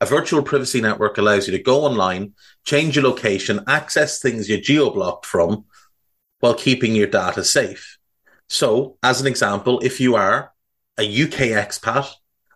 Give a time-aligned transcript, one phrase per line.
[0.00, 2.32] A virtual privacy network allows you to go online,
[2.64, 5.66] change your location, access things you're geo-blocked from
[6.38, 7.98] while keeping your data safe.
[8.48, 10.52] So, as an example, if you are
[10.98, 12.08] a UK expat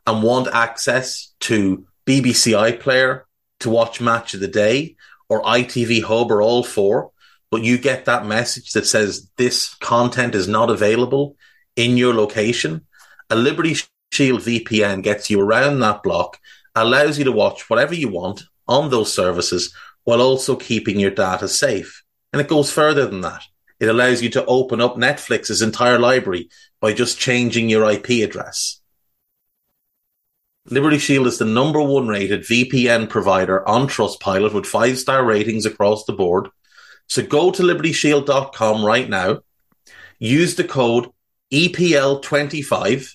[0.06, 3.22] and want access to BBC iPlayer
[3.60, 4.96] to watch Match of the Day
[5.28, 7.12] or ITV Hub or all four,
[7.50, 11.36] but you get that message that says this content is not available
[11.76, 12.86] in your location,
[13.30, 13.76] a Liberty
[14.12, 16.38] Shield VPN gets you around that block,
[16.74, 19.74] allows you to watch whatever you want on those services
[20.04, 22.02] while also keeping your data safe.
[22.32, 23.42] And it goes further than that.
[23.80, 26.48] It allows you to open up Netflix's entire library
[26.80, 28.80] by just changing your IP address.
[30.70, 35.66] Liberty Shield is the number one rated VPN provider on Trustpilot with five star ratings
[35.66, 36.48] across the board.
[37.06, 39.40] So go to libertyshield.com right now,
[40.18, 41.10] use the code
[41.52, 43.14] EPL25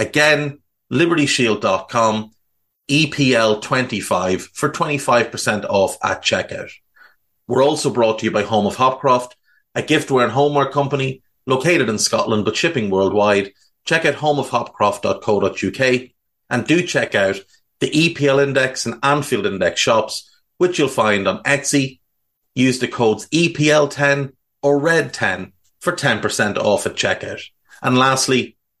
[0.00, 0.58] Again,
[0.90, 2.30] libertyshield.com,
[2.90, 6.70] EPL25 for 25% off at checkout.
[7.46, 9.32] We're also brought to you by Home of Hopcroft,
[9.74, 13.52] a giftware and homeware company located in Scotland but shipping worldwide.
[13.84, 16.10] Check out homeofhopcroft.co.uk
[16.48, 17.36] and do check out
[17.80, 22.00] the EPL Index and Anfield Index shops, which you'll find on Etsy,
[22.54, 24.32] use the codes EPL10
[24.62, 27.42] or RED10 for 10% off at checkout.
[27.82, 28.56] And lastly,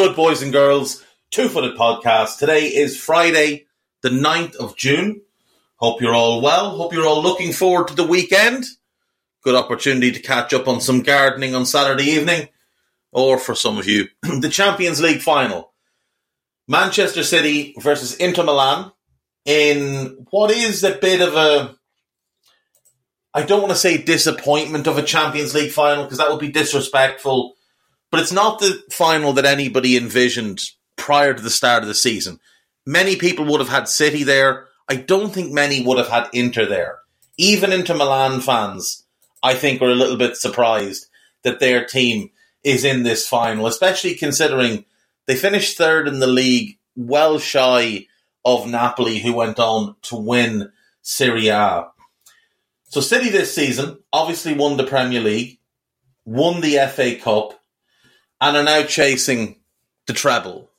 [0.00, 1.04] Good, boys and girls?
[1.30, 2.38] Two Footed Podcast.
[2.38, 3.66] Today is Friday,
[4.00, 5.20] the 9th of June.
[5.76, 6.70] Hope you're all well.
[6.70, 8.64] Hope you're all looking forward to the weekend.
[9.42, 12.48] Good opportunity to catch up on some gardening on Saturday evening,
[13.12, 15.74] or for some of you, the Champions League final.
[16.66, 18.92] Manchester City versus Inter Milan
[19.44, 21.76] in what is a bit of a
[23.34, 26.50] I don't want to say disappointment of a Champions League final because that would be
[26.50, 27.54] disrespectful,
[28.10, 30.60] but it's not the final that anybody envisioned
[30.96, 32.40] prior to the start of the season.
[32.86, 34.66] Many people would have had City there.
[34.88, 36.98] I don't think many would have had Inter there.
[37.36, 39.04] Even Inter Milan fans,
[39.42, 41.06] I think, are a little bit surprised
[41.42, 42.30] that their team
[42.64, 44.84] is in this final, especially considering
[45.26, 48.06] they finished third in the league, well shy
[48.44, 50.72] of Napoli, who went on to win
[51.02, 51.86] Serie A.
[52.88, 55.58] So City this season obviously won the Premier League,
[56.24, 57.59] won the FA Cup,
[58.40, 59.60] and are now chasing
[60.06, 60.70] the treble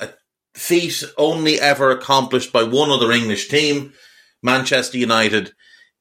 [0.00, 0.10] A
[0.54, 3.92] feat only ever accomplished by one other English team,
[4.42, 5.52] Manchester United,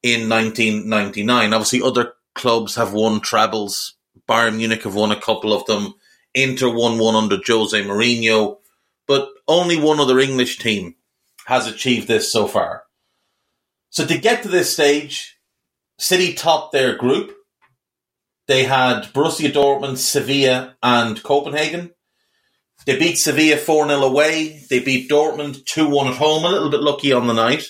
[0.01, 1.53] in 1999.
[1.53, 3.95] Obviously, other clubs have won trebles.
[4.27, 5.93] Bayern Munich have won a couple of them.
[6.33, 8.57] Inter won one under Jose Mourinho,
[9.07, 10.95] but only one other English team
[11.45, 12.83] has achieved this so far.
[13.89, 15.39] So to get to this stage,
[15.97, 17.35] City topped their group.
[18.49, 21.91] They had Borussia Dortmund, Sevilla, and Copenhagen.
[22.87, 24.65] They beat Sevilla 4 0 away.
[24.71, 27.67] They beat Dortmund 2 1 at home, a little bit lucky on the night.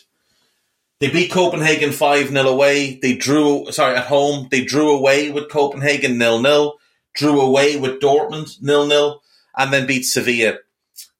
[1.01, 2.97] They beat Copenhagen 5 0 away.
[3.01, 4.47] They drew, sorry, at home.
[4.49, 6.73] They drew away with Copenhagen 0 0,
[7.13, 9.19] drew away with Dortmund 0 0,
[9.57, 10.59] and then beat Sevilla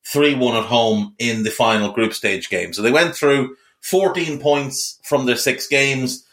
[0.05, 2.71] 3 1 at home in the final group stage game.
[2.71, 6.25] So they went through 14 points from their six games,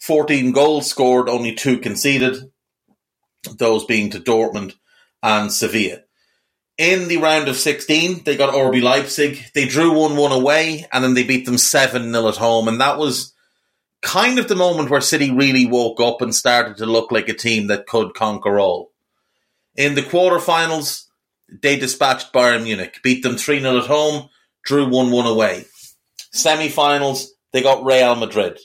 [0.00, 2.50] 14 goals scored, only two conceded,
[3.50, 4.74] those being to Dortmund
[5.22, 6.00] and Sevilla.
[6.78, 9.38] In the round of 16, they got RB Leipzig.
[9.54, 12.66] They drew 1 1 away, and then they beat them 7 0 at home.
[12.66, 13.34] And that was
[14.00, 17.34] kind of the moment where City really woke up and started to look like a
[17.34, 18.92] team that could conquer all.
[19.76, 21.04] In the quarterfinals,
[21.62, 24.28] they dispatched Bayern Munich, beat them 3 0 at home,
[24.64, 25.66] drew 1 1 away.
[26.32, 28.58] Semi finals, they got Real Madrid,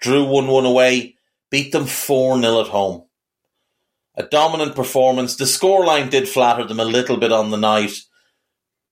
[0.00, 1.16] drew 1 1 away,
[1.50, 3.04] beat them 4 0 at home.
[4.16, 5.36] A dominant performance.
[5.36, 7.92] The scoreline did flatter them a little bit on the night,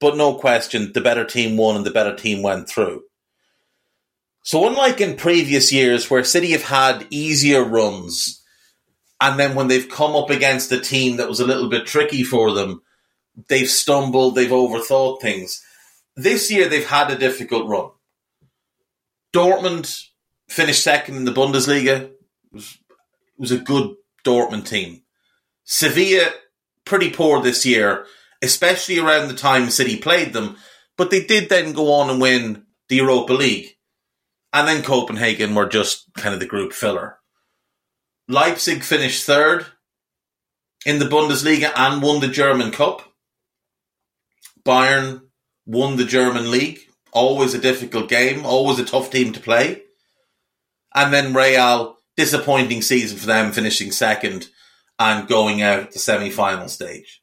[0.00, 3.02] but no question, the better team won and the better team went through.
[4.44, 8.42] So, unlike in previous years where City have had easier runs,
[9.20, 12.22] and then when they've come up against a team that was a little bit tricky
[12.22, 12.80] for them,
[13.48, 15.62] they've stumbled, they've overthought things.
[16.16, 17.90] This year they've had a difficult run.
[19.34, 20.04] Dortmund
[20.48, 22.04] finished second in the Bundesliga.
[22.04, 22.12] It
[22.52, 25.02] was, it was a good Dortmund team.
[25.70, 26.30] Sevilla,
[26.86, 28.06] pretty poor this year,
[28.40, 30.56] especially around the time City played them,
[30.96, 33.76] but they did then go on and win the Europa League.
[34.50, 37.18] And then Copenhagen were just kind of the group filler.
[38.28, 39.66] Leipzig finished third
[40.86, 43.02] in the Bundesliga and won the German Cup.
[44.64, 45.20] Bayern
[45.66, 46.80] won the German league.
[47.12, 49.82] Always a difficult game, always a tough team to play.
[50.94, 54.48] And then Real, disappointing season for them, finishing second
[54.98, 57.22] and going out the semi final stage.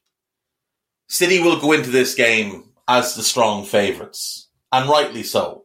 [1.08, 5.64] City will go into this game as the strong favourites, and rightly so.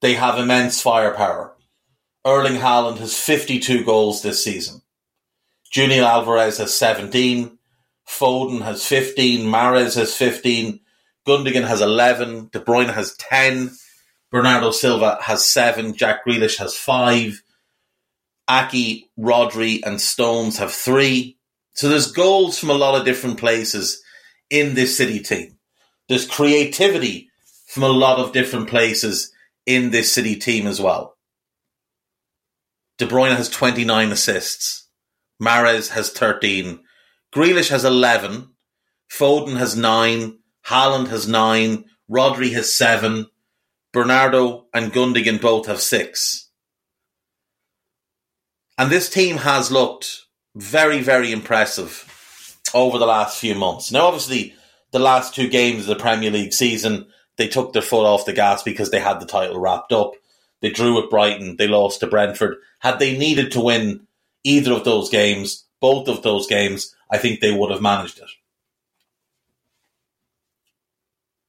[0.00, 1.54] They have immense firepower.
[2.24, 4.82] Erling Haaland has 52 goals this season.
[5.70, 7.58] Julian Alvarez has 17.
[8.08, 9.46] Foden has 15.
[9.46, 10.80] Mahrez has 15.
[11.26, 12.48] Gundogan has 11.
[12.52, 13.70] De Bruyne has 10.
[14.30, 15.94] Bernardo Silva has 7.
[15.94, 17.42] Jack Grealish has 5.
[18.48, 21.36] Aki, Rodri, and Stones have 3.
[21.74, 24.02] So there's goals from a lot of different places
[24.50, 25.58] in this City team.
[26.08, 27.28] There's creativity
[27.66, 29.30] from a lot of different places
[29.66, 31.16] in this City team as well.
[32.96, 34.88] De Bruyne has 29 assists.
[35.40, 36.80] Mahrez has 13.
[37.32, 38.48] Grealish has 11.
[39.12, 40.38] Foden has 9.
[40.66, 41.84] Haaland has 9.
[42.10, 43.26] Rodri has 7.
[43.92, 46.47] Bernardo and Gundogan both have 6.
[48.78, 50.22] And this team has looked
[50.54, 53.90] very, very impressive over the last few months.
[53.90, 54.54] Now, obviously,
[54.92, 58.32] the last two games of the Premier League season they took their foot off the
[58.32, 60.12] gas because they had the title wrapped up.
[60.60, 61.56] They drew at Brighton.
[61.56, 62.56] They lost to Brentford.
[62.80, 64.06] Had they needed to win
[64.42, 68.30] either of those games, both of those games, I think they would have managed it.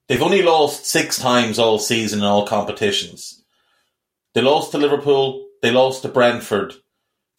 [0.07, 3.43] They've only lost six times all season in all competitions.
[4.33, 5.47] They lost to Liverpool.
[5.61, 6.75] They lost to Brentford.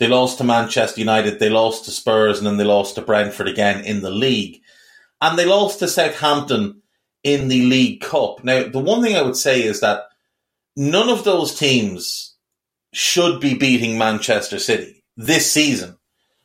[0.00, 1.38] They lost to Manchester United.
[1.38, 4.62] They lost to Spurs, and then they lost to Brentford again in the league.
[5.20, 6.80] And they lost to Southampton
[7.22, 8.42] in the League Cup.
[8.42, 10.04] Now, the one thing I would say is that
[10.74, 12.34] none of those teams
[12.94, 15.98] should be beating Manchester City this season.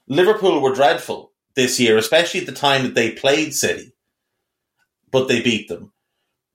[0.10, 3.94] Liverpool were dreadful this year, especially at the time that they played City,
[5.10, 5.94] but they beat them.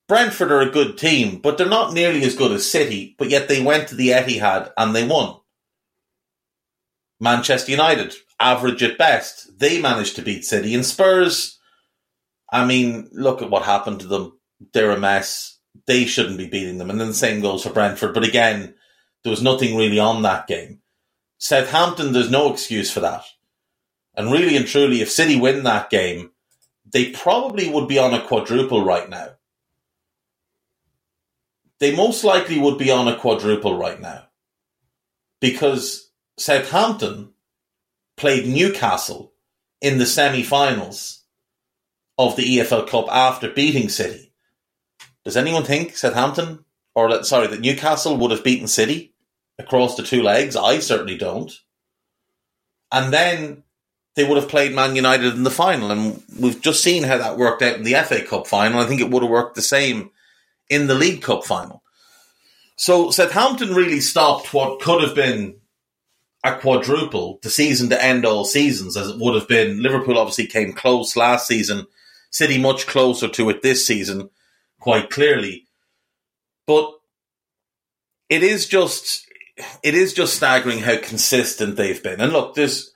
[0.06, 3.48] Brentford are a good team, but they're not nearly as good as City, but yet
[3.48, 5.39] they went to the Etihad and they won.
[7.20, 11.60] Manchester United, average at best, they managed to beat City, and Spurs
[12.50, 14.38] I mean, look at what happened to them.
[14.72, 15.58] They're a mess.
[15.86, 16.90] They shouldn't be beating them.
[16.90, 18.12] And then the same goes for Brentford.
[18.12, 18.74] But again,
[19.22, 20.80] there was nothing really on that game.
[21.38, 23.24] Southampton, there's no excuse for that.
[24.14, 26.32] And really and truly, if City win that game,
[26.92, 29.28] they probably would be on a quadruple right now.
[31.78, 34.24] They most likely would be on a quadruple right now.
[35.40, 36.09] Because
[36.40, 37.34] Southampton
[38.16, 39.34] played Newcastle
[39.82, 41.24] in the semi finals
[42.16, 44.32] of the EFL Cup after beating City.
[45.22, 49.12] Does anyone think Southampton or sorry that Newcastle would have beaten City
[49.58, 50.56] across the two legs?
[50.56, 51.52] I certainly don't.
[52.90, 53.62] And then
[54.14, 57.36] they would have played Man United in the final, and we've just seen how that
[57.36, 58.80] worked out in the FA Cup final.
[58.80, 60.10] I think it would have worked the same
[60.70, 61.82] in the League Cup final.
[62.76, 65.59] So Southampton really stopped what could have been
[66.42, 69.82] a quadruple, the season to end all seasons, as it would have been.
[69.82, 71.86] Liverpool obviously came close last season
[72.30, 74.30] City much closer to it this season,
[74.78, 75.66] quite clearly.
[76.66, 76.92] But
[78.28, 79.26] it is just
[79.82, 82.20] it is just staggering how consistent they've been.
[82.20, 82.92] And look, there's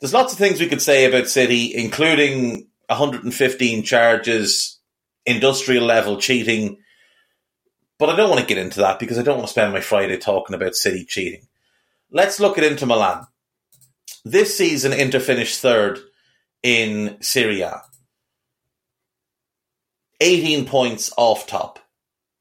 [0.00, 4.78] there's lots of things we could say about City, including 115 charges,
[5.26, 6.78] industrial level cheating.
[7.98, 9.80] But I don't want to get into that because I don't want to spend my
[9.80, 11.46] Friday talking about City cheating.
[12.14, 13.26] Let's look at Inter Milan.
[14.24, 15.98] This season, Inter finished third
[16.62, 17.82] in Serie A.
[20.20, 21.80] 18 points off top.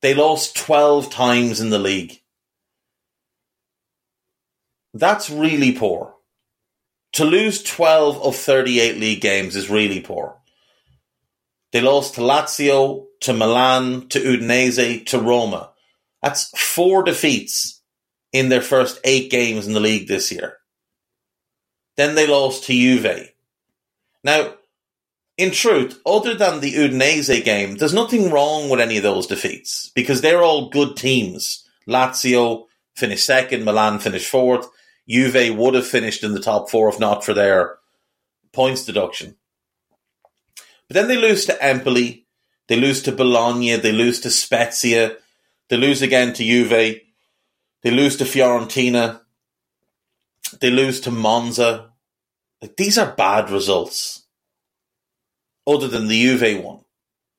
[0.04, 2.22] They lost 12 times in the league.
[4.94, 6.14] That's really poor.
[7.14, 10.38] To lose 12 of 38 league games is really poor.
[11.72, 15.72] They lost to Lazio, to Milan, to Udinese, to Roma.
[16.22, 17.82] That's four defeats
[18.34, 20.58] in their first eight games in the league this year.
[21.96, 23.30] Then they lost to Juve.
[24.24, 24.56] Now,
[25.38, 29.92] in truth, other than the Udinese game, there's nothing wrong with any of those defeats
[29.96, 31.68] because they're all good teams.
[31.88, 34.68] Lazio finished second, Milan finished fourth.
[35.08, 37.78] Juve would have finished in the top four if not for their
[38.52, 39.36] points deduction.
[40.88, 42.26] But then they lose to Empoli,
[42.68, 45.18] they lose to Bologna, they lose to Spezia,
[45.70, 47.02] they lose again to Juve,
[47.84, 49.22] they lose to Fiorentina,
[50.60, 51.92] they lose to Monza.
[52.62, 54.26] Like, these are bad results,
[55.68, 56.80] other than the Juve one.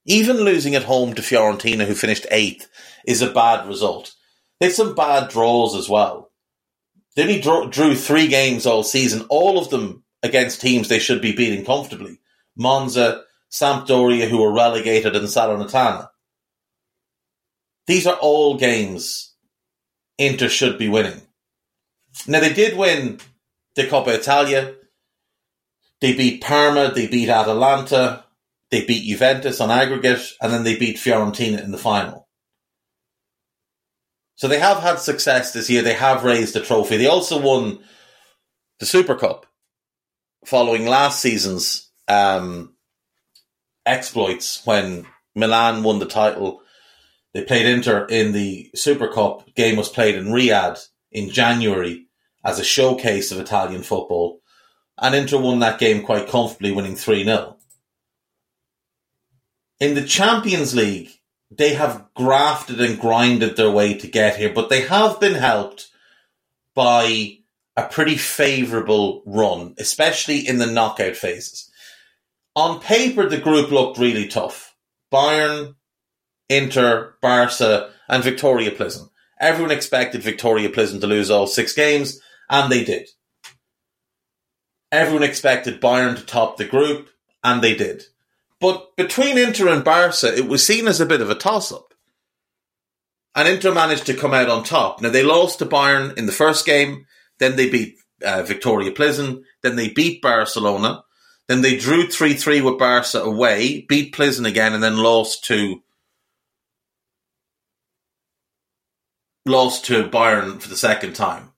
[0.06, 2.68] Even losing at home to Fiorentina, who finished eighth,
[3.06, 4.14] is a bad result.
[4.60, 6.30] They had some bad draws as well.
[7.16, 11.22] They only drew, drew three games all season, all of them against teams they should
[11.22, 12.18] be beating comfortably.
[12.56, 16.08] Monza, Sampdoria, who were relegated, and Salernitana.
[17.86, 19.33] These are all games
[20.18, 21.20] Inter should be winning.
[22.26, 23.20] Now, they did win
[23.74, 24.74] the Coppa Italia.
[26.00, 28.24] They beat Parma, they beat Atalanta,
[28.70, 32.28] they beat Juventus on aggregate, and then they beat Fiorentina in the final.
[34.36, 35.82] So they have had success this year.
[35.82, 36.96] They have raised a trophy.
[36.96, 37.78] They also won
[38.80, 39.46] the Super Cup
[40.44, 42.74] following last season's um,
[43.86, 46.62] exploits when Milan won the title.
[47.34, 49.54] They played Inter in the Super Cup.
[49.54, 52.06] Game was played in Riyadh in January
[52.44, 54.40] as a showcase of Italian football.
[54.96, 57.56] And Inter won that game quite comfortably, winning 3 0.
[59.80, 61.10] In the Champions League,
[61.50, 65.88] they have grafted and grinded their way to get here, but they have been helped
[66.74, 67.38] by
[67.76, 71.70] a pretty favourable run, especially in the knockout phases.
[72.54, 74.76] On paper, the group looked really tough.
[75.12, 75.74] Bayern,
[76.56, 79.08] Inter, Barca, and Viktoria Plzen.
[79.40, 83.08] Everyone expected Viktoria Plzen to lose all six games, and they did.
[84.92, 87.08] Everyone expected Bayern to top the group,
[87.42, 88.04] and they did.
[88.60, 91.92] But between Inter and Barca, it was seen as a bit of a toss up.
[93.34, 95.02] And Inter managed to come out on top.
[95.02, 97.06] Now, they lost to Bayern in the first game,
[97.38, 101.02] then they beat uh, Viktoria Plzen, then they beat Barcelona,
[101.48, 105.82] then they drew 3 3 with Barca away, beat Plzen again, and then lost to.
[109.46, 111.52] Lost to Bayern for the second time.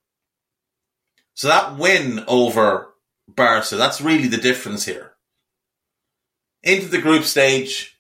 [1.34, 2.94] So that win over
[3.28, 5.16] Barca, that's really the difference here
[6.66, 7.98] into the group stage.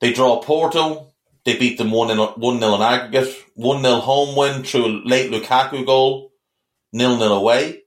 [0.00, 1.12] They draw Porto.
[1.44, 3.36] They beat them 1 0 in aggregate.
[3.54, 6.32] 1 0 home win through a late Lukaku goal.
[6.96, 7.82] 0 0 away.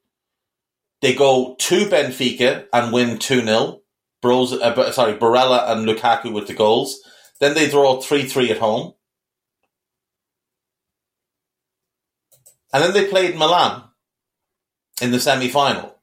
[1.01, 3.81] They go to Benfica and win 2 0.
[4.21, 6.99] Bros, uh, sorry, Barella and Lukaku with the goals.
[7.39, 8.93] Then they draw 3 3 at home.
[12.73, 13.83] And then they played Milan
[15.01, 15.95] in the semi final.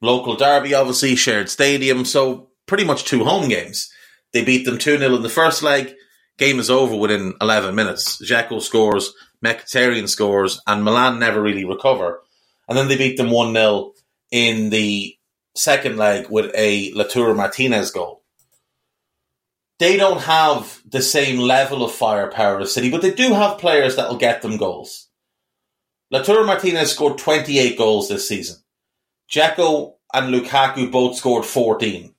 [0.00, 2.04] Local derby, obviously, shared stadium.
[2.04, 3.90] So pretty much two home games.
[4.32, 5.94] They beat them 2 0 in the first leg.
[6.38, 8.22] Game is over within 11 minutes.
[8.22, 9.12] Dzeko scores,
[9.44, 12.22] Mkhitaryan scores, and Milan never really recover.
[12.68, 13.92] And then they beat them 1 0
[14.30, 15.16] in the
[15.54, 18.22] second leg with a Lautaro Martinez goal.
[19.78, 23.96] They don't have the same level of firepower as City, but they do have players
[23.96, 25.08] that will get them goals.
[26.12, 28.56] Lautaro Martinez scored 28 goals this season.
[29.30, 32.14] Dzeko and Lukaku both scored 14.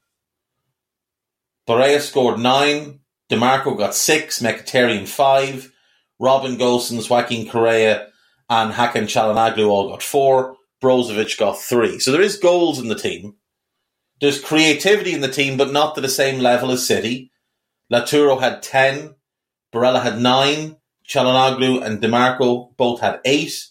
[1.67, 2.99] Barella scored nine.
[3.29, 4.41] Dimarco got six.
[4.41, 5.71] Mkhitaryan five.
[6.19, 8.07] Robin Gosens, Joaquin Correa,
[8.49, 10.55] and Hakan Calhanoglu all got four.
[10.81, 11.99] Brozovic got three.
[11.99, 13.35] So there is goals in the team.
[14.19, 17.31] There's creativity in the team, but not to the same level as City.
[17.91, 19.15] Lautaro had 10.
[19.73, 20.77] Barella had 9.
[21.09, 23.67] Calhanoglu and Dimarco both had 8.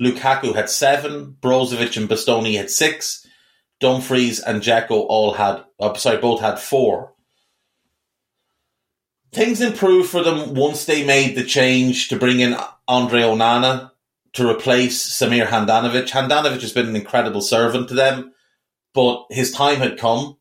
[0.00, 1.36] Lukaku had 7.
[1.40, 3.26] Brozovic and Bastoni had 6.
[3.80, 7.12] Dumfries and Dzeko all had, uh, sorry, both had four.
[9.32, 12.56] Things improved for them once they made the change to bring in
[12.88, 13.90] Andre Onana
[14.32, 16.08] to replace Samir Handanovic.
[16.08, 18.32] Handanovic has been an incredible servant to them,
[18.94, 20.38] but his time had come.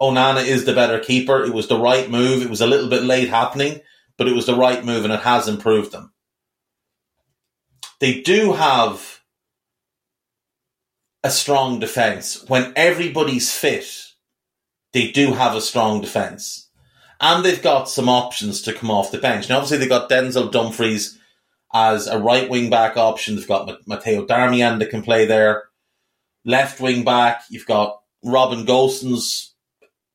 [0.00, 1.42] Onana is the better keeper.
[1.42, 2.42] It was the right move.
[2.42, 3.80] It was a little bit late happening,
[4.16, 6.12] but it was the right move and it has improved them.
[8.00, 9.22] They do have
[11.24, 12.44] a strong defence.
[12.48, 14.08] When everybody's fit,
[14.92, 16.70] they do have a strong defence.
[17.20, 19.48] And they've got some options to come off the bench.
[19.48, 21.18] Now, obviously, they've got Denzel Dumfries
[21.74, 23.34] as a right wing back option.
[23.34, 25.64] They've got Matteo Darmian that can play there.
[26.44, 29.50] Left wing back, you've got Robin Gosens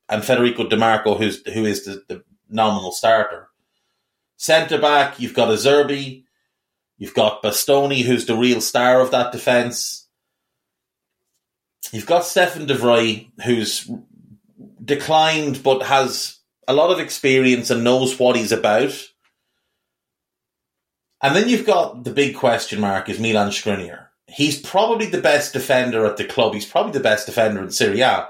[0.07, 3.49] and Federico Dimarco, who's who is the, the nominal starter.
[4.37, 6.22] Centre back, you've got Acerbi,
[6.97, 10.07] you've got Bastoni, who's the real star of that defence.
[11.91, 13.89] You've got Stefan de Vrij, who's
[14.83, 18.93] declined but has a lot of experience and knows what he's about.
[21.21, 24.07] And then you've got the big question mark is Milan Skriniar.
[24.27, 26.53] He's probably the best defender at the club.
[26.53, 28.29] He's probably the best defender in Serie A,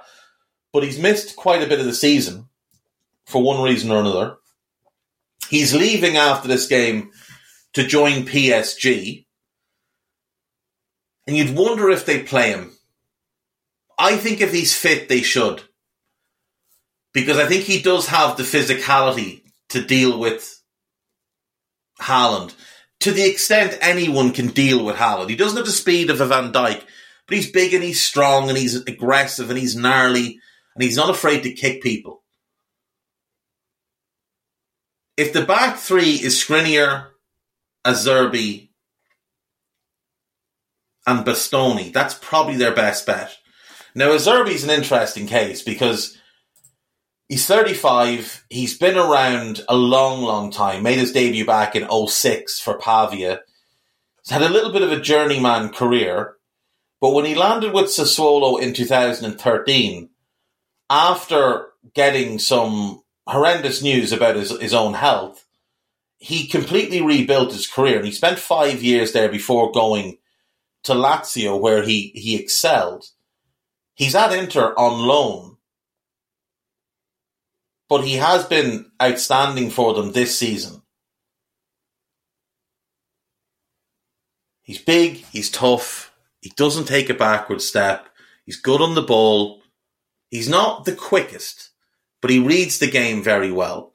[0.72, 2.50] but he's missed quite a bit of the season
[3.26, 4.36] for one reason or another.
[5.50, 7.12] He's leaving after this game
[7.74, 9.26] to join PSG.
[11.28, 12.72] And you'd wonder if they play him.
[13.98, 15.64] I think if he's fit, they should.
[17.14, 20.62] Because I think he does have the physicality to deal with
[22.02, 22.54] Haaland
[23.00, 25.30] to the extent anyone can deal with Haaland.
[25.30, 26.82] He doesn't have the speed of a Van Dijk,
[27.28, 30.40] but he's big and he's strong and he's aggressive and he's gnarly
[30.76, 32.24] and he's not afraid to kick people.
[35.16, 37.10] If the back three is Skriniar,
[37.86, 38.70] Acerbi,
[41.06, 43.38] and Bastoni, that's probably their best bet.
[43.96, 46.18] Now, Acerbi's an interesting case because
[47.28, 48.46] he's 35.
[48.50, 50.84] He's been around a long, long time.
[50.84, 53.42] Made his debut back in 06 for Pavia.
[54.24, 56.36] He's had a little bit of a journeyman career.
[57.02, 60.10] But when he landed with Sassuolo in 2013,
[60.90, 65.46] after getting some horrendous news about his, his own health,
[66.24, 70.18] he completely rebuilt his career and he spent five years there before going
[70.86, 73.08] to Lazio where he, he excelled.
[73.94, 75.58] He's at Inter on loan,
[77.90, 80.82] but he has been outstanding for them this season.
[84.62, 88.08] He's big, he's tough, he doesn't take a backward step,
[88.46, 89.62] he's good on the ball.
[90.30, 91.72] He's not the quickest,
[92.22, 93.93] but he reads the game very well.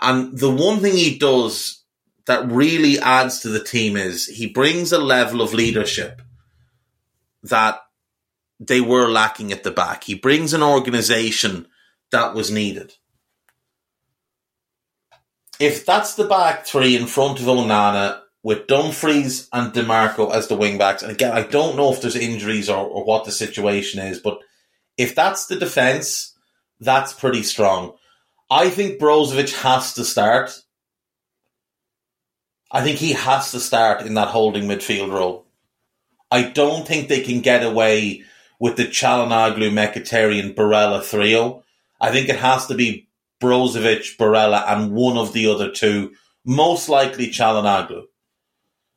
[0.00, 1.82] And the one thing he does
[2.26, 6.20] that really adds to the team is he brings a level of leadership
[7.44, 7.80] that
[8.58, 10.04] they were lacking at the back.
[10.04, 11.68] He brings an organization
[12.10, 12.94] that was needed.
[15.58, 20.56] If that's the back three in front of Onana with Dumfries and Dimarco as the
[20.56, 24.00] wing backs, and again, I don't know if there's injuries or, or what the situation
[24.00, 24.38] is, but
[24.96, 26.34] if that's the defence,
[26.80, 27.94] that's pretty strong.
[28.48, 30.62] I think Brozovic has to start.
[32.70, 35.46] I think he has to start in that holding midfield role.
[36.30, 38.22] I don't think they can get away
[38.60, 41.64] with the Calhanoglu, Mkhitaryan, Barella trio.
[42.00, 43.08] I think it has to be
[43.40, 48.04] Brozovic, Barella, and one of the other two, most likely Calhanoglu.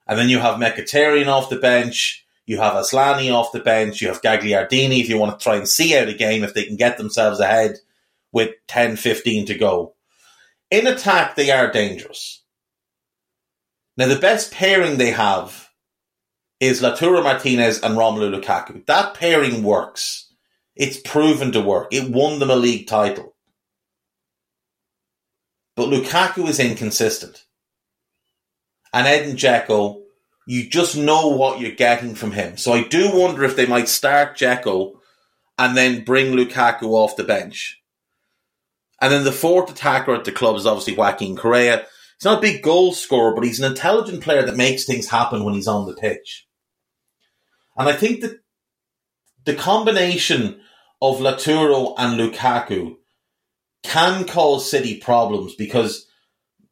[0.07, 2.25] And then you have Mkhitaryan off the bench.
[2.45, 4.01] You have Aslani off the bench.
[4.01, 6.65] You have Gagliardini if you want to try and see out a game if they
[6.65, 7.79] can get themselves ahead
[8.31, 9.95] with 10, 15 to go.
[10.71, 12.43] In attack, they are dangerous.
[13.97, 15.69] Now, the best pairing they have
[16.59, 18.85] is Lautaro Martinez and Romelu Lukaku.
[18.85, 20.33] That pairing works.
[20.75, 21.89] It's proven to work.
[21.91, 23.35] It won them a league title.
[25.75, 27.45] But Lukaku is inconsistent.
[28.93, 30.01] And Edin Dzeko,
[30.47, 32.57] you just know what you're getting from him.
[32.57, 34.93] So I do wonder if they might start Dzeko
[35.57, 37.81] and then bring Lukaku off the bench.
[39.01, 41.85] And then the fourth attacker at the club is obviously Joaquin Correa.
[42.17, 45.43] He's not a big goal scorer, but he's an intelligent player that makes things happen
[45.43, 46.47] when he's on the pitch.
[47.77, 48.39] And I think that
[49.45, 50.59] the combination
[51.01, 52.97] of Lautaro and Lukaku
[53.83, 56.05] can cause City problems because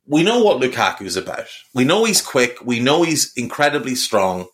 [0.06, 1.48] we know what Lukaku's about.
[1.74, 2.58] We know he's quick.
[2.64, 4.48] We know he's incredibly strong.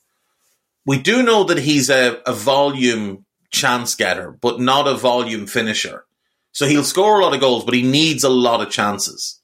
[0.86, 6.06] We do know that he's a, a volume chance getter, but not a volume finisher.
[6.54, 9.42] So he'll score a lot of goals, but he needs a lot of chances.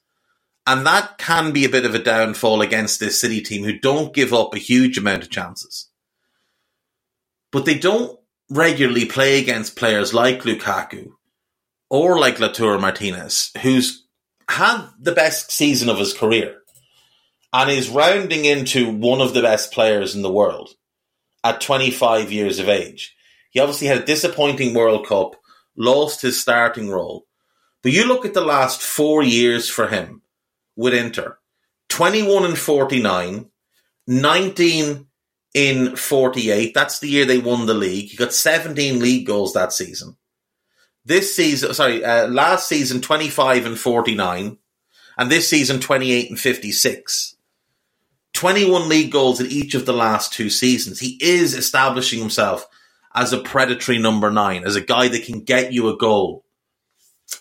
[0.65, 4.13] And that can be a bit of a downfall against this City team who don't
[4.13, 5.89] give up a huge amount of chances.
[7.51, 8.17] But they don't
[8.49, 11.13] regularly play against players like Lukaku
[11.89, 14.05] or like Lautaro Martinez, who's
[14.47, 16.61] had the best season of his career
[17.51, 20.75] and is rounding into one of the best players in the world
[21.43, 23.15] at 25 years of age.
[23.49, 25.35] He obviously had a disappointing World Cup,
[25.75, 27.25] lost his starting role.
[27.82, 30.21] But you look at the last four years for him
[30.75, 31.38] with Inter
[31.89, 33.49] 21 and 49,
[34.08, 35.08] 19
[35.53, 36.73] in 48.
[36.73, 38.10] That's the year they won the league.
[38.10, 40.15] He got 17 league goals that season.
[41.05, 44.58] This season, sorry, uh, last season 25 and 49,
[45.17, 47.36] and this season 28 and 56.
[48.34, 50.99] 21 league goals in each of the last two seasons.
[50.99, 52.67] He is establishing himself
[53.13, 56.45] as a predatory number nine, as a guy that can get you a goal.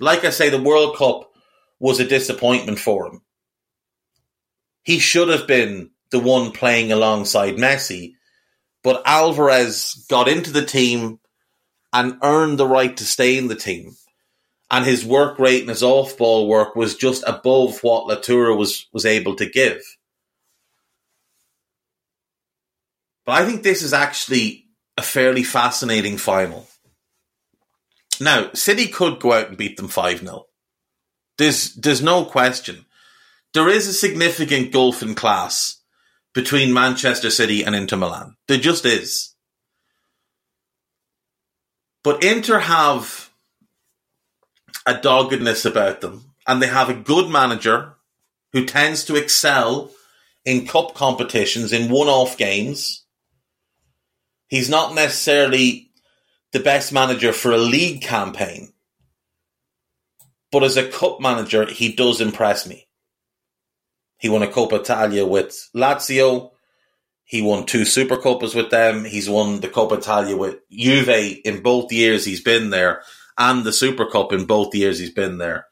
[0.01, 1.31] Like I say, the World Cup
[1.79, 3.23] was a disappointment for him.
[4.83, 8.15] He should have been the one playing alongside Messi,
[8.83, 11.21] but Alvarez got into the team
[11.93, 13.97] and earned the right to stay in the team.
[14.71, 18.87] And his work rate and his off ball work was just above what Lautaro was,
[18.93, 19.83] was able to give.
[23.25, 24.68] But I think this is actually
[24.99, 26.67] a fairly fascinating final.
[28.21, 30.47] Now, City could go out and beat them 5 0.
[31.39, 32.85] There's, there's no question.
[33.55, 35.81] There is a significant gulf in class
[36.35, 38.35] between Manchester City and Inter Milan.
[38.49, 39.37] There just is.
[42.03, 43.31] But Inter have
[44.85, 47.95] a doggedness about them, and they have a good manager
[48.53, 49.93] who tends to excel
[50.45, 53.05] in cup competitions, in one off games.
[54.49, 55.91] He's not necessarily
[56.53, 58.73] the best manager for a league campaign.
[60.51, 62.89] But as a cup manager, he does impress me.
[64.19, 66.53] He won a Coppa Italia with Lazio.
[67.25, 69.05] He won two Super Coppas with them.
[69.05, 73.03] He's won the Coppa Italia with Juve in both years he's been there,
[73.37, 75.67] and the Super Cup in both years he's been there.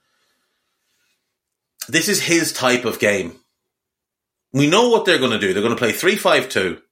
[1.89, 3.41] This is his type of game.
[4.53, 5.53] We know what they're going to do.
[5.53, 6.83] They're going to play 3 5 2.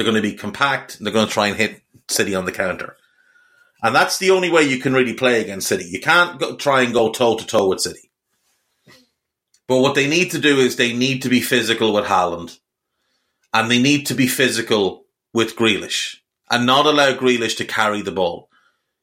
[0.00, 0.96] They're going to be compact.
[0.98, 2.96] They're going to try and hit City on the counter.
[3.82, 5.84] And that's the only way you can really play against City.
[5.84, 8.10] You can't go, try and go toe to toe with City.
[9.68, 12.58] But what they need to do is they need to be physical with Haaland.
[13.52, 16.16] And they need to be physical with Grealish.
[16.50, 18.48] And not allow Grealish to carry the ball.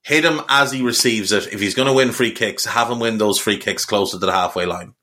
[0.01, 1.53] Hit him as he receives it.
[1.53, 4.25] If he's going to win free kicks, have him win those free kicks closer to
[4.25, 4.95] the halfway line.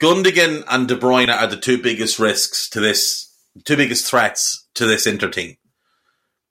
[0.00, 3.33] Gundogan and De Bruyne are the two biggest risks to this,
[3.64, 5.56] two biggest threats to this Inter team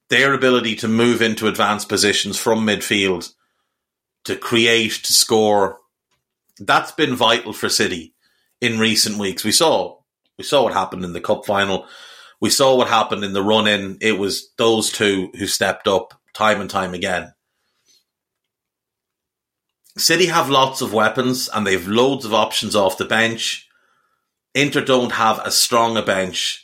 [0.09, 3.33] their ability to move into advanced positions from midfield,
[4.25, 5.79] to create, to score,
[6.59, 8.13] that's been vital for City
[8.61, 9.43] in recent weeks.
[9.43, 9.97] We saw
[10.37, 11.87] we saw what happened in the cup final.
[12.39, 13.97] We saw what happened in the run in.
[14.01, 17.33] It was those two who stepped up time and time again.
[19.97, 23.67] City have lots of weapons and they've loads of options off the bench.
[24.55, 26.62] Inter don't have as strong a bench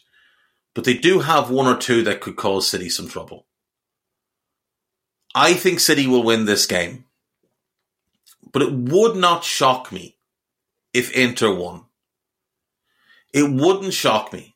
[0.74, 3.46] but they do have one or two that could cause City some trouble.
[5.36, 7.06] I think City will win this game,
[8.52, 10.18] but it would not shock me
[10.94, 11.86] if Inter won.
[13.34, 14.56] It wouldn't shock me.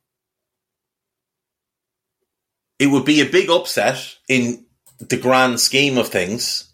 [2.80, 4.66] It would be a big upset in
[5.00, 6.72] the grand scheme of things.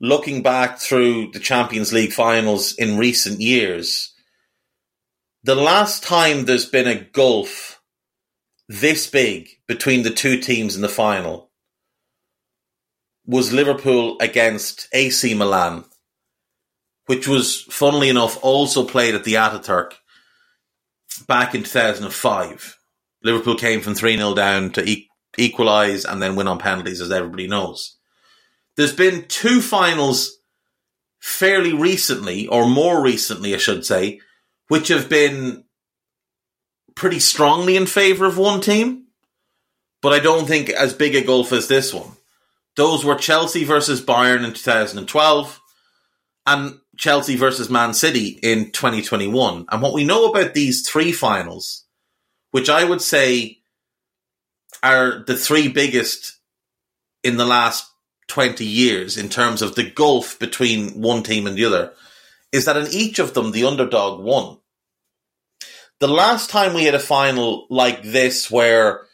[0.00, 4.12] Looking back through the Champions League finals in recent years,
[5.42, 7.73] the last time there's been a gulf
[8.68, 11.50] this big between the two teams in the final
[13.26, 15.84] was Liverpool against AC Milan,
[17.06, 19.92] which was, funnily enough, also played at the Ataturk
[21.26, 22.78] back in 2005.
[23.22, 27.10] Liverpool came from 3 0 down to e- equalise and then win on penalties, as
[27.10, 27.96] everybody knows.
[28.76, 30.38] There's been two finals
[31.20, 34.20] fairly recently, or more recently, I should say,
[34.68, 35.64] which have been
[36.94, 39.06] pretty strongly in favour of one team,
[40.02, 42.12] but I don't think as big a gulf as this one.
[42.76, 45.60] Those were Chelsea versus Bayern in 2012
[46.46, 49.66] and Chelsea versus Man City in 2021.
[49.70, 51.84] And what we know about these three finals,
[52.50, 53.58] which I would say
[54.82, 56.38] are the three biggest
[57.22, 57.88] in the last
[58.28, 61.92] 20 years in terms of the gulf between one team and the other,
[62.52, 64.58] is that in each of them, the underdog won
[66.00, 69.06] the last time we had a final like this where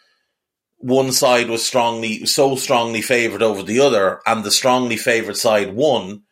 [0.79, 5.75] one side was strongly so strongly favored over the other and the strongly favored side
[5.75, 6.23] won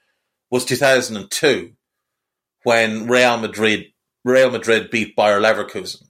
[0.50, 1.72] was 2002
[2.62, 3.86] when Real Madrid
[4.24, 6.04] Real Madrid beat Bayer Leverkusen.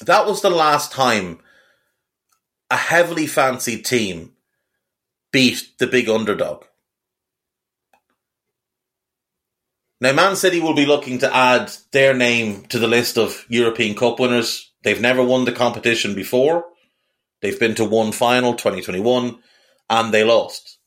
[0.00, 1.40] That was the last time
[2.70, 4.32] a heavily fancied team
[5.32, 6.64] beat the big underdog.
[10.00, 13.96] Now, Man City will be looking to add their name to the list of European
[13.96, 14.70] Cup winners.
[14.84, 16.66] They've never won the competition before.
[17.42, 19.38] They've been to one final, 2021,
[19.90, 20.78] and they lost.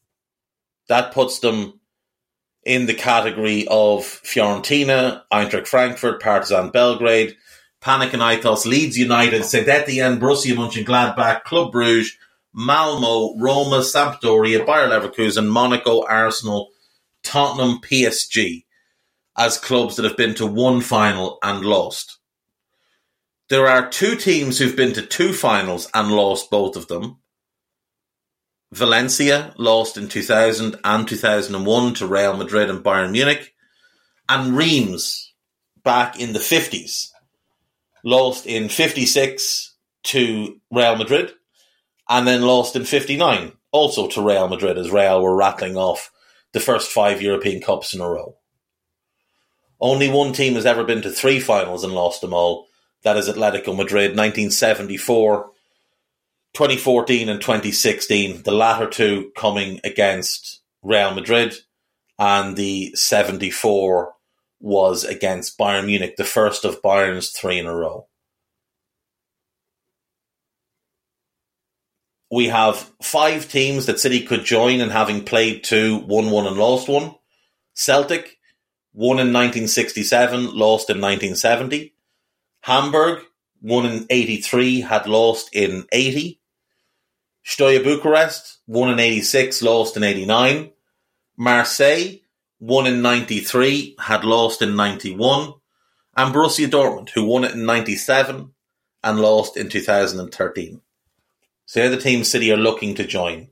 [0.88, 1.82] That puts them
[2.64, 7.36] in the category of Fiorentina, Eintracht Frankfurt, Partizan Belgrade,
[7.82, 12.16] Panathinaikos, Leeds United, St Etienne, Borussia Mönchengladbach, Club Bruges,
[12.54, 16.70] Malmo, Roma, Sampdoria, Bayer Leverkusen, Monaco, Arsenal,
[17.24, 18.64] Tottenham, PSG
[19.38, 22.20] as clubs that have been to one final and lost.
[23.50, 27.18] There are two teams who've been to two finals and lost both of them.
[28.72, 33.54] Valencia lost in 2000 and 2001 to Real Madrid and Bayern Munich.
[34.30, 35.34] And Reims
[35.84, 37.10] back in the 50s
[38.04, 41.34] lost in 56 to Real Madrid
[42.10, 46.12] and then lost in 59 also to Real Madrid as Real were rattling off
[46.54, 48.36] the first five European Cups in a row.
[49.82, 52.68] Only one team has ever been to three finals and lost them all.
[53.04, 55.50] That is Atletico Madrid, 1974,
[56.54, 58.44] 2014, and 2016.
[58.44, 61.56] The latter two coming against Real Madrid,
[62.20, 64.14] and the 74
[64.60, 68.08] was against Bayern Munich, the first of Bayern's three in a row.
[72.30, 76.58] We have five teams that City could join in having played two, won one, and
[76.58, 77.16] lost one.
[77.74, 78.38] Celtic,
[78.94, 81.94] won in 1967, lost in 1970.
[82.62, 83.24] Hamburg,
[83.62, 86.40] won in 83, had lost in 80.
[87.44, 90.72] Steaua Bucharest, won in 86, lost in 89.
[91.38, 92.20] Marseille,
[92.60, 95.54] won in 93, had lost in 91.
[96.16, 98.54] And Borussia Dortmund, who won it in 97
[99.04, 100.82] and lost in 2013.
[101.66, 103.48] So they're the teams City are looking to join.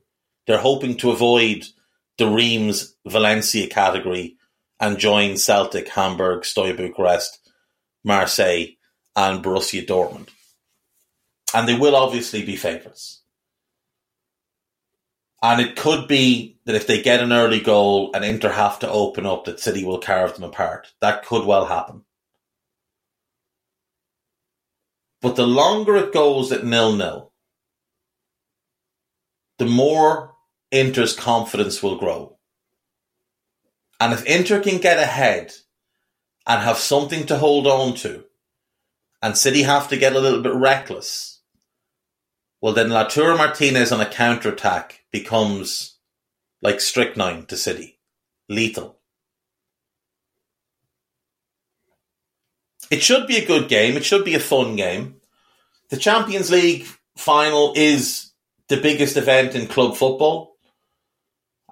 [0.45, 1.65] They're hoping to avoid
[2.17, 4.36] the Reims Valencia category
[4.79, 7.39] and join Celtic, Hamburg, Steaua Bucharest,
[8.03, 8.65] Marseille,
[9.15, 10.29] and Borussia Dortmund.
[11.53, 13.21] And they will obviously be favourites.
[15.41, 18.89] And it could be that if they get an early goal and Inter have to
[18.89, 20.93] open up, that City will carve them apart.
[21.01, 22.03] That could well happen.
[25.21, 27.31] But the longer it goes at nil nil,
[29.57, 30.35] the more
[30.71, 32.38] Inter's confidence will grow.
[33.99, 35.53] And if Inter can get ahead
[36.47, 38.23] and have something to hold on to,
[39.21, 41.41] and City have to get a little bit reckless,
[42.62, 45.97] well, then Lautaro Martinez on a counter attack becomes
[46.62, 47.99] like strychnine to City,
[48.47, 48.97] lethal.
[52.89, 53.95] It should be a good game.
[53.95, 55.17] It should be a fun game.
[55.89, 58.31] The Champions League final is
[58.67, 60.55] the biggest event in club football.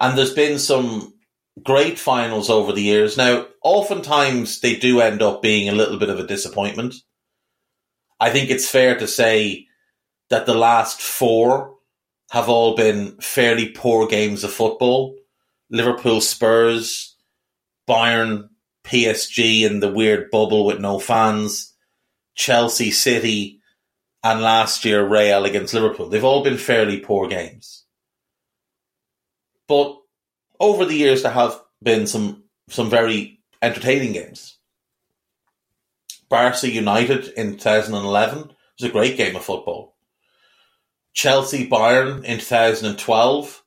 [0.00, 1.14] And there's been some
[1.62, 3.16] great finals over the years.
[3.16, 6.94] Now, oftentimes they do end up being a little bit of a disappointment.
[8.20, 9.66] I think it's fair to say
[10.30, 11.74] that the last four
[12.30, 15.16] have all been fairly poor games of football.
[15.70, 17.16] Liverpool Spurs,
[17.88, 18.48] Bayern,
[18.84, 21.74] PSG in the weird bubble with no fans,
[22.34, 23.60] Chelsea City,
[24.22, 26.08] and last year Real against Liverpool.
[26.08, 27.84] They've all been fairly poor games.
[29.66, 29.98] But
[30.60, 34.58] over the years there have been some some very entertaining games.
[36.28, 39.96] Barca United in 2011 was a great game of football.
[41.14, 43.64] Chelsea Bayern in 2012.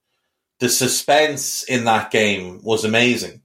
[0.60, 3.42] The suspense in that game was amazing.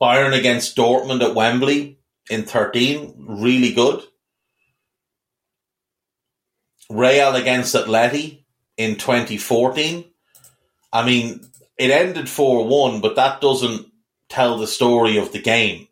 [0.00, 1.98] Bayern against Dortmund at Wembley
[2.28, 4.02] in 13, really good.
[6.90, 8.44] Real against Atleti
[8.76, 10.04] in 2014.
[10.92, 11.48] I mean,
[11.82, 13.88] it ended 4 1, but that doesn't
[14.28, 15.88] tell the story of the game.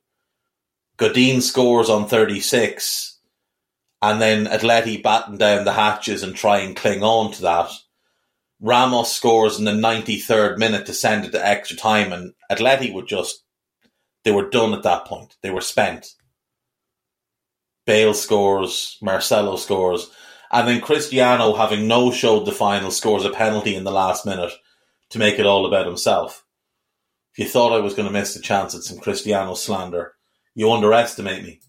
[0.96, 3.18] Godin scores on 36,
[4.00, 7.72] and then Atleti batten down the hatches and try and cling on to that.
[8.60, 13.02] Ramos scores in the 93rd minute to send it to extra time, and Atleti were
[13.02, 13.42] just,
[14.22, 15.36] they were done at that point.
[15.42, 16.14] They were spent.
[17.84, 20.08] Bale scores, Marcelo scores,
[20.52, 24.52] and then Cristiano, having no showed the final, scores a penalty in the last minute
[25.10, 26.44] to make it all about himself.
[27.32, 30.14] If you thought I was going to miss the chance at some Cristiano slander,
[30.54, 31.60] you underestimate me.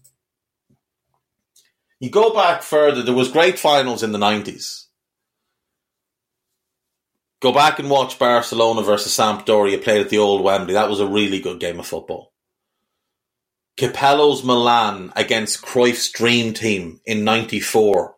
[2.00, 4.86] You go back further, there was great finals in the 90s.
[7.40, 10.74] Go back and watch Barcelona versus Sampdoria played at the old Wembley.
[10.74, 12.32] That was a really good game of football.
[13.76, 18.14] Capello's Milan against Cruyff's dream team in 94.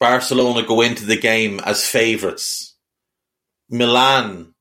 [0.00, 2.73] Barcelona go into the game as favourites
[3.70, 4.54] Milan,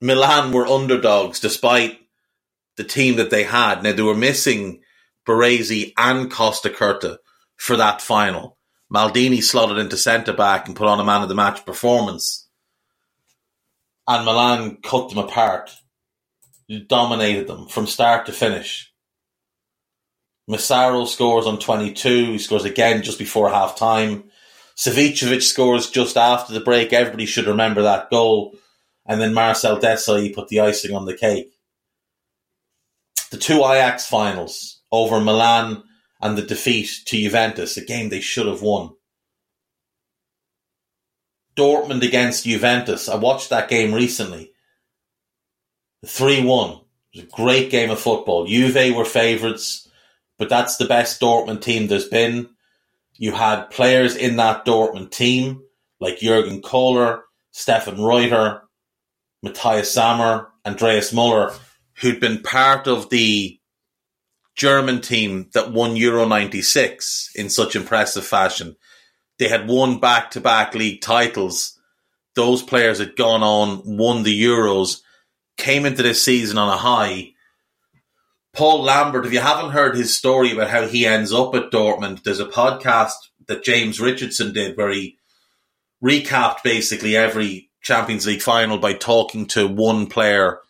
[0.00, 1.98] Milan were underdogs despite
[2.76, 3.82] the team that they had.
[3.82, 4.82] Now they were missing
[5.26, 7.18] Baresi and Costacurta
[7.56, 8.56] for that final,
[8.92, 12.48] Maldini slotted into centre back and put on a man of the match performance.
[14.08, 15.70] And Milan cut them apart,
[16.88, 18.92] dominated them from start to finish.
[20.48, 24.24] Massaro scores on 22, he scores again just before half time.
[24.80, 26.94] Savicevic scores just after the break.
[26.94, 28.56] Everybody should remember that goal.
[29.04, 31.52] And then Marcel Desailly put the icing on the cake.
[33.30, 35.82] The two Ajax finals over Milan
[36.22, 38.94] and the defeat to Juventus, a game they should have won.
[41.56, 43.06] Dortmund against Juventus.
[43.10, 44.52] I watched that game recently.
[46.06, 46.70] 3 1.
[46.70, 48.46] It was a great game of football.
[48.46, 49.86] Juve were favourites,
[50.38, 52.48] but that's the best Dortmund team there's been.
[53.20, 55.62] You had players in that Dortmund team
[56.00, 58.62] like Jurgen Kohler, Stefan Reuter,
[59.42, 61.54] Matthias Sammer, Andreas Möller,
[62.00, 63.60] who'd been part of the
[64.56, 68.76] German team that won Euro 96 in such impressive fashion.
[69.38, 71.78] They had won back to back league titles.
[72.34, 75.02] Those players had gone on, won the Euros,
[75.58, 77.34] came into this season on a high.
[78.52, 82.22] Paul Lambert, if you haven't heard his story about how he ends up at Dortmund,
[82.22, 83.12] there's a podcast
[83.46, 85.18] that James Richardson did where he
[86.02, 90.60] recapped basically every Champions League final by talking to one player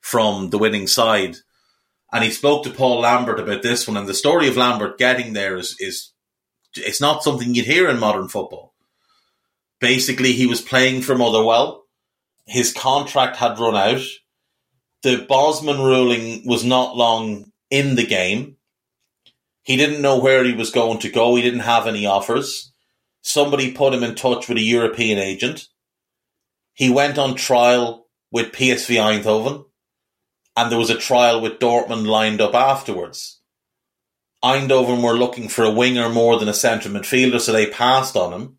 [0.00, 1.36] from the winning side.
[2.12, 3.96] And he spoke to Paul Lambert about this one.
[3.96, 6.12] And the story of Lambert getting there is, is
[6.74, 8.74] it's not something you'd hear in modern football.
[9.80, 11.84] Basically, he was playing for Motherwell.
[12.46, 14.02] His contract had run out.
[15.02, 18.56] The Bosman ruling was not long in the game.
[19.62, 21.36] He didn't know where he was going to go.
[21.36, 22.72] He didn't have any offers.
[23.22, 25.66] Somebody put him in touch with a European agent.
[26.72, 29.64] He went on trial with PSV Eindhoven
[30.58, 33.40] and there was a trial with Dortmund lined up afterwards.
[34.42, 38.32] Eindhoven were looking for a winger more than a centre midfielder, so they passed on
[38.32, 38.58] him.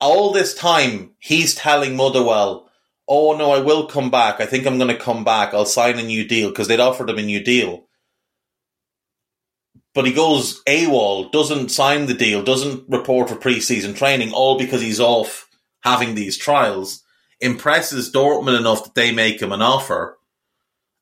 [0.00, 2.68] All this time, he's telling Motherwell,
[3.12, 4.40] "Oh no, I will come back.
[4.40, 5.52] I think I'm going to come back.
[5.52, 7.86] I'll sign a new deal because they'd offered him a new deal."
[9.94, 14.80] But he goes AWOL, doesn't sign the deal, doesn't report for pre-season training, all because
[14.80, 15.48] he's off
[15.82, 17.02] having these trials.
[17.40, 20.18] Impresses Dortmund enough that they make him an offer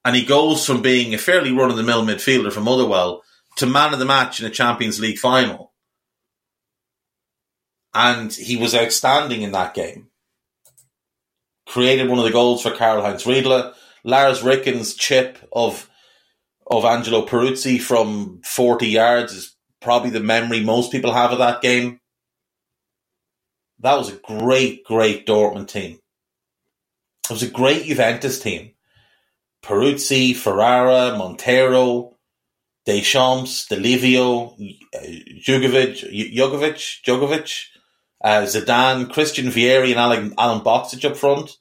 [0.04, 3.22] and he goes from being a fairly run of the mill midfielder from Motherwell
[3.56, 5.72] to man of the match in a Champions League final.
[7.92, 10.09] And he was outstanding in that game.
[11.70, 13.72] Created one of the goals for Karl Heinz Riedle.
[14.02, 15.88] Lars Ricken's chip of
[16.66, 21.62] of Angelo Peruzzi from 40 yards is probably the memory most people have of that
[21.62, 22.00] game.
[23.78, 26.00] That was a great, great Dortmund team.
[27.28, 28.72] It was a great Juventus team.
[29.62, 32.16] Peruzzi, Ferrara, Montero,
[32.84, 34.56] Deschamps, Di Livio,
[35.46, 37.66] Jugovic, Jogovic, Jogovic,
[38.24, 41.59] uh, Zidane, Christian Vieri, and Alan, Alan up front.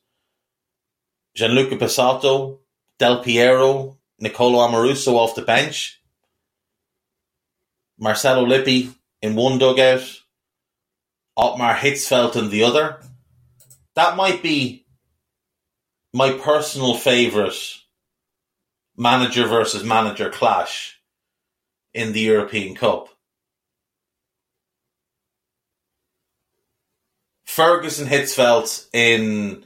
[1.40, 2.60] Gianluca Pessotto,
[2.98, 6.02] Del Piero, Nicolo Amoruso off the bench.
[7.98, 10.20] Marcello Lippi in one dugout.
[11.38, 13.00] Ottmar Hitzfeld in the other.
[13.96, 14.86] That might be
[16.14, 17.56] my personal favourite
[18.98, 21.00] manager versus manager clash
[21.94, 23.08] in the European Cup.
[27.46, 29.64] Ferguson Hitzfeld in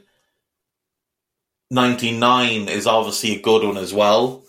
[1.70, 4.44] 99 is obviously a good one as well.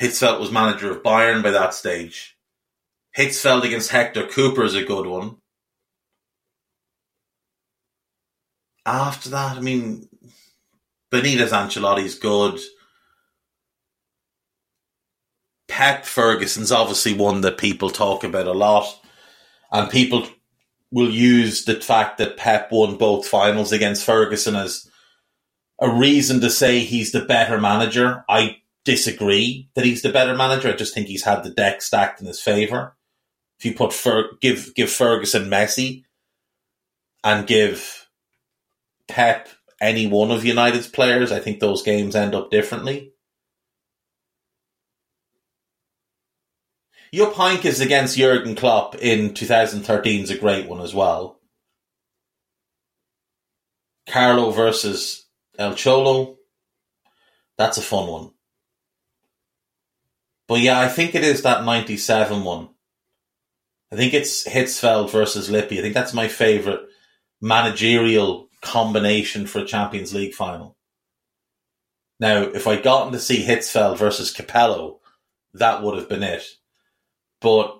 [0.00, 2.36] Hitzfeld was manager of Bayern by that stage.
[3.16, 5.36] Hitzfeld against Hector Cuper is a good one.
[8.86, 10.08] After that, I mean,
[11.12, 12.58] Benitez Ancelotti is good.
[15.68, 18.86] Pep Ferguson's obviously one that people talk about a lot,
[19.70, 20.26] and people
[20.90, 24.89] will use the fact that Pep won both finals against Ferguson as
[25.80, 28.24] a reason to say he's the better manager.
[28.28, 30.68] I disagree that he's the better manager.
[30.68, 32.96] I just think he's had the deck stacked in his favour.
[33.58, 36.04] If you put Fer- give give Ferguson Messi
[37.24, 38.08] and give
[39.08, 39.48] Pep
[39.80, 43.12] any one of United's players, I think those games end up differently.
[47.12, 51.40] Your Jupp Heynckes against Jurgen Klopp in 2013 is a great one as well.
[54.08, 55.19] Carlo versus
[55.60, 56.38] El Cholo.
[57.58, 58.30] That's a fun one.
[60.48, 62.70] But yeah, I think it is that 97 one.
[63.92, 65.78] I think it's Hitzfeld versus Lippi.
[65.78, 66.80] I think that's my favourite
[67.42, 70.76] managerial combination for a Champions League final.
[72.18, 75.00] Now, if I'd gotten to see Hitzfeld versus Capello,
[75.54, 76.44] that would have been it.
[77.40, 77.78] But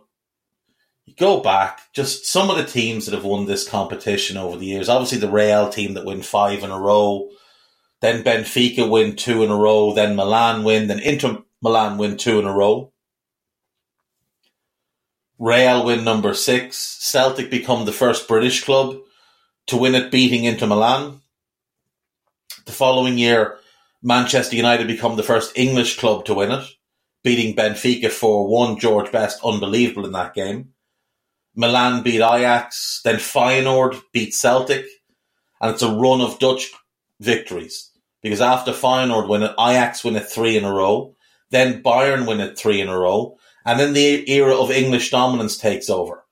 [1.06, 4.66] you go back, just some of the teams that have won this competition over the
[4.66, 4.88] years.
[4.88, 7.30] Obviously, the Real team that win five in a row,
[8.00, 12.38] then Benfica win two in a row, then Milan win, then Inter Milan win two
[12.38, 12.92] in a row.
[15.38, 16.76] Real win number six.
[17.00, 18.98] Celtic become the first British club
[19.66, 21.20] to win it, beating Inter Milan.
[22.66, 23.58] The following year,
[24.02, 26.66] Manchester United become the first English club to win it,
[27.22, 28.78] beating Benfica 4 1.
[28.78, 30.70] George Best, unbelievable in that game.
[31.54, 34.86] Milan beat Ajax, then Feyenoord beat Celtic,
[35.60, 36.72] and it's a run of Dutch
[37.20, 37.89] victories.
[38.22, 41.16] Because after Feyenoord win it, Ajax win it three in a row,
[41.50, 45.56] then Bayern win it three in a row, and then the era of English dominance
[45.56, 46.24] takes over.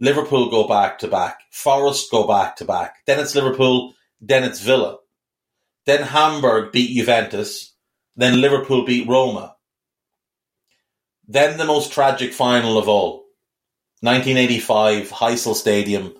[0.00, 4.60] Liverpool go back to back, Forest go back to back, then it's Liverpool, then it's
[4.60, 4.98] Villa.
[5.86, 7.74] Then Hamburg beat Juventus,
[8.16, 9.56] then Liverpool beat Roma.
[11.26, 13.24] Then the most tragic final of all,
[14.00, 16.14] 1985, Heysel Stadium,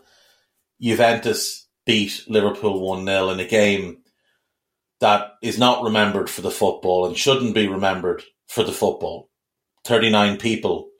[0.80, 3.99] Juventus beat Liverpool 1 0 in a game
[5.00, 9.28] that is not remembered for the football and shouldn't be remembered for the football.
[9.84, 10.90] 39 people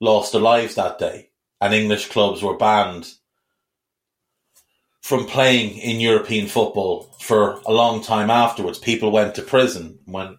[0.00, 3.12] lost their lives that day, and English clubs were banned
[5.02, 8.78] from playing in European football for a long time afterwards.
[8.78, 10.38] People went to prison when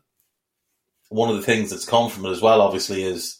[1.09, 3.39] one of the things that's come from it as well, obviously, is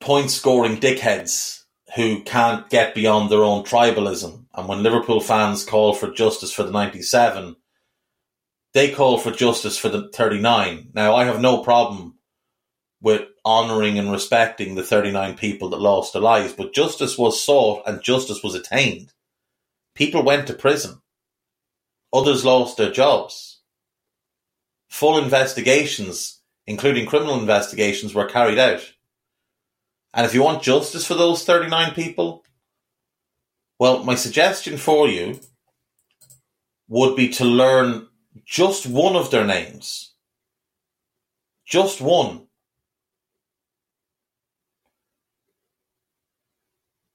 [0.00, 1.62] point scoring dickheads
[1.96, 4.44] who can't get beyond their own tribalism.
[4.54, 7.56] And when Liverpool fans call for justice for the 97,
[8.74, 10.90] they call for justice for the 39.
[10.94, 12.16] Now, I have no problem
[13.00, 17.82] with honouring and respecting the 39 people that lost their lives, but justice was sought
[17.86, 19.12] and justice was attained.
[19.94, 21.02] People went to prison.
[22.12, 23.60] Others lost their jobs.
[24.88, 28.92] Full investigations, including criminal investigations, were carried out.
[30.14, 32.44] And if you want justice for those 39 people,
[33.78, 35.40] well, my suggestion for you
[36.88, 38.06] would be to learn
[38.44, 40.12] just one of their names.
[41.66, 42.46] Just one.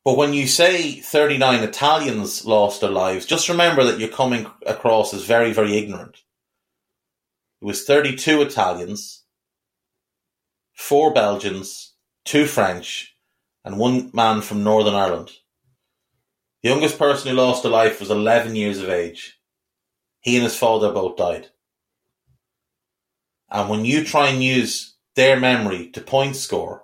[0.03, 5.13] But when you say 39 Italians lost their lives, just remember that you're coming across
[5.13, 6.23] as very, very ignorant.
[7.61, 9.23] It was 32 Italians,
[10.73, 11.93] four Belgians,
[12.23, 13.17] two French,
[13.65, 15.31] and one man from Northern Ireland.
[16.63, 19.36] The youngest person who lost a life was 11 years of age.
[20.27, 21.47] He and his father both died.
[23.49, 26.83] And when you try and use their memory to point score,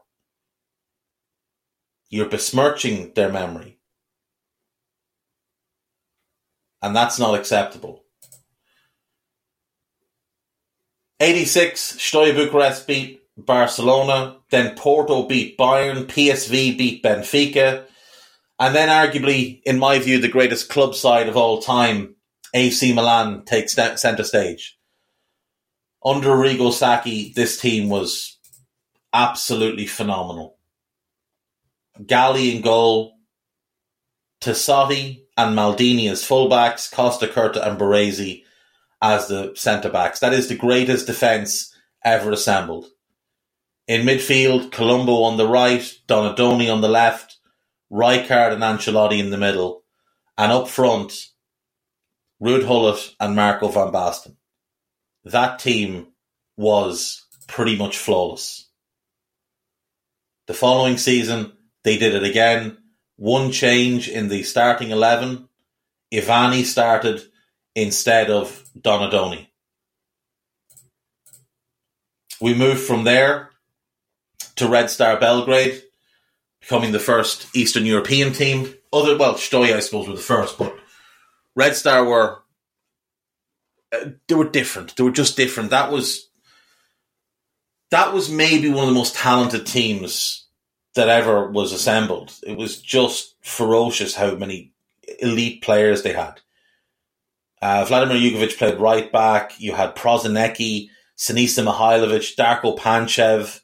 [2.09, 3.79] you're besmirching their memory.
[6.81, 8.05] And that's not acceptable.
[11.19, 17.87] 86, Steaua Bucharest beat Barcelona, then Porto beat Bayern, PSV beat Benfica,
[18.57, 22.15] and then arguably, in my view, the greatest club side of all time,
[22.53, 24.77] AC Milan takes centre stage.
[26.05, 28.37] Under Arrigo Sacchi, this team was
[29.13, 30.57] absolutely phenomenal.
[32.05, 33.17] Galli in goal,
[34.41, 38.43] Tassotti and Maldini as fullbacks, Costacurta and Baresi
[39.01, 40.19] as the centre backs.
[40.19, 41.73] That is the greatest defence
[42.03, 42.87] ever assembled.
[43.87, 47.37] In midfield, Colombo on the right, Donadoni on the left,
[47.91, 49.83] Rijkaard and Ancelotti in the middle,
[50.37, 51.29] and up front,
[52.43, 54.35] Ruud Gullit and Marco van Basten.
[55.23, 56.07] That team
[56.57, 58.69] was pretty much flawless.
[60.47, 61.53] The following season,
[61.85, 62.77] they did it again.
[63.15, 65.47] One change in the starting 11.
[66.11, 67.21] Evani started
[67.75, 69.47] instead of Donadoni.
[72.41, 73.51] We moved from there
[74.57, 75.81] to Red Star Belgrade,
[76.59, 78.73] becoming the first Eastern European team.
[78.91, 80.77] Other well, Steaua I suppose were the first, but
[81.55, 82.39] Red Star were
[83.93, 84.95] uh, they were different.
[84.95, 85.69] They were just different.
[85.69, 86.29] That was
[87.91, 90.47] that was maybe one of the most talented teams
[90.95, 92.33] that ever was assembled.
[92.45, 94.73] It was just ferocious how many
[95.19, 96.41] elite players they had.
[97.61, 99.59] Uh, Vladimir Jugovic played right back.
[99.59, 103.61] You had Prosinecki, Sinisa Mihailovic, Darko Panchev,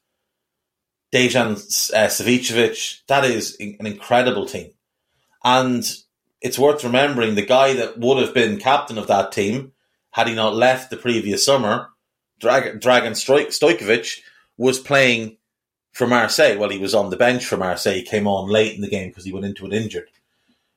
[1.13, 1.53] Dejan
[1.93, 3.01] uh, Savicevic.
[3.07, 4.71] That is an incredible team.
[5.43, 5.83] And
[6.41, 9.73] it's worth remembering the guy that would have been captain of that team
[10.11, 11.89] had he not left the previous summer,
[12.39, 14.19] Drag- Dragan Stojkovic,
[14.57, 15.37] was playing
[15.91, 16.57] for Marseille.
[16.57, 17.95] Well, he was on the bench for Marseille.
[17.95, 20.09] He came on late in the game because he went into it injured.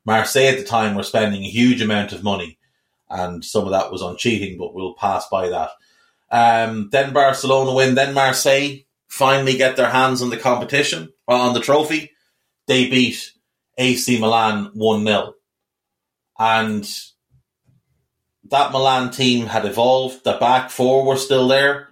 [0.04, 2.58] Marseille at the time were spending a huge amount of money,
[3.08, 5.70] and some of that was on cheating, but we'll pass by that.
[6.30, 11.54] Um, then Barcelona win, then Marseille finally get their hands on the competition, uh, on
[11.54, 12.10] the trophy.
[12.66, 13.32] they beat
[13.78, 15.34] AC Milan 1 0.
[16.42, 16.84] And
[18.50, 20.24] that Milan team had evolved.
[20.24, 21.90] The back four were still there.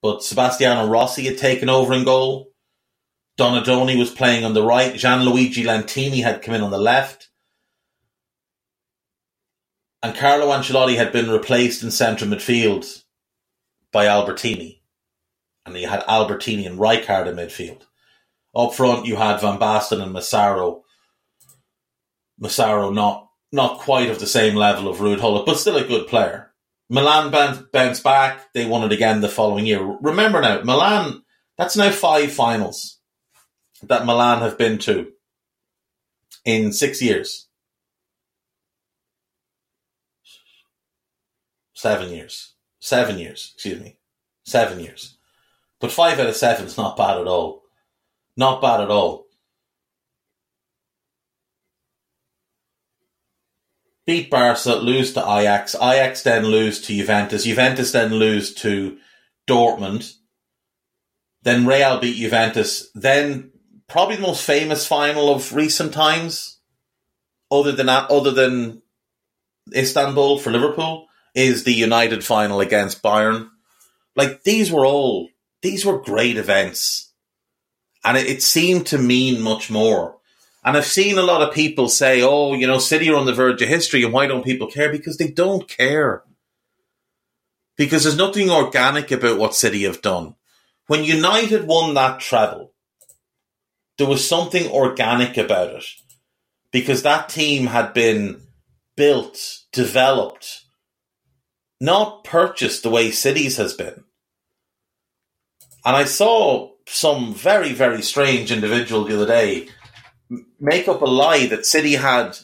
[0.00, 2.52] But Sebastiano Rossi had taken over in goal.
[3.36, 4.94] Donadoni was playing on the right.
[4.94, 7.28] Gianluigi Lentini had come in on the left.
[10.00, 13.02] And Carlo Ancelotti had been replaced in centre midfield
[13.90, 14.78] by Albertini.
[15.66, 17.82] And you had Albertini and Rijkaard in midfield.
[18.54, 20.84] Up front, you had Van Basten and Massaro.
[22.42, 26.08] Massaro not not quite of the same level of Ruud Gullit, but still a good
[26.08, 26.52] player.
[26.90, 28.52] Milan bounced back.
[28.52, 29.80] They won it again the following year.
[30.00, 31.22] Remember now, Milan,
[31.56, 32.98] that's now five finals
[33.84, 35.12] that Milan have been to
[36.44, 37.46] in six years.
[41.74, 42.54] Seven years.
[42.80, 43.98] Seven years, excuse me.
[44.44, 45.16] Seven years.
[45.80, 47.62] But five out of seven is not bad at all.
[48.36, 49.26] Not bad at all.
[54.06, 55.74] Beat Barca, lose to Ajax.
[55.74, 57.44] Ajax then lose to Juventus.
[57.44, 58.98] Juventus then lose to
[59.48, 60.14] Dortmund.
[61.42, 62.90] Then Real beat Juventus.
[62.94, 63.52] Then
[63.88, 66.58] probably the most famous final of recent times,
[67.50, 68.82] other than other than
[69.74, 73.48] Istanbul for Liverpool, is the United final against Bayern.
[74.16, 75.28] Like these were all
[75.62, 77.12] these were great events,
[78.04, 80.18] and it, it seemed to mean much more
[80.64, 83.32] and I've seen a lot of people say, oh, you know, City are on the
[83.32, 84.92] verge of history, and why don't people care?
[84.92, 86.22] Because they don't care.
[87.76, 90.36] Because there's nothing organic about what City have done.
[90.86, 92.74] When United won that treble,
[93.98, 95.84] there was something organic about it.
[96.70, 98.42] Because that team had been
[98.96, 100.62] built, developed,
[101.80, 104.04] not purchased the way Cities has been.
[105.84, 109.68] And I saw some very, very strange individual the other day
[110.60, 112.36] make up a lie that City had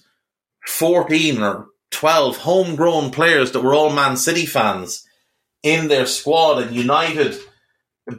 [0.66, 5.06] 14 or 12 homegrown players that were all Man City fans
[5.62, 7.36] in their squad and United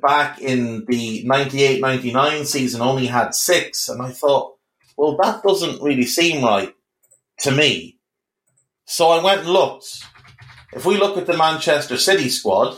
[0.02, 3.88] back in the 98-99 season only had six.
[3.90, 4.56] And I thought
[4.98, 6.74] well that doesn't really seem right
[7.40, 7.98] to me.
[8.86, 10.04] So I went and looked.
[10.74, 12.78] If we look at the Manchester City squad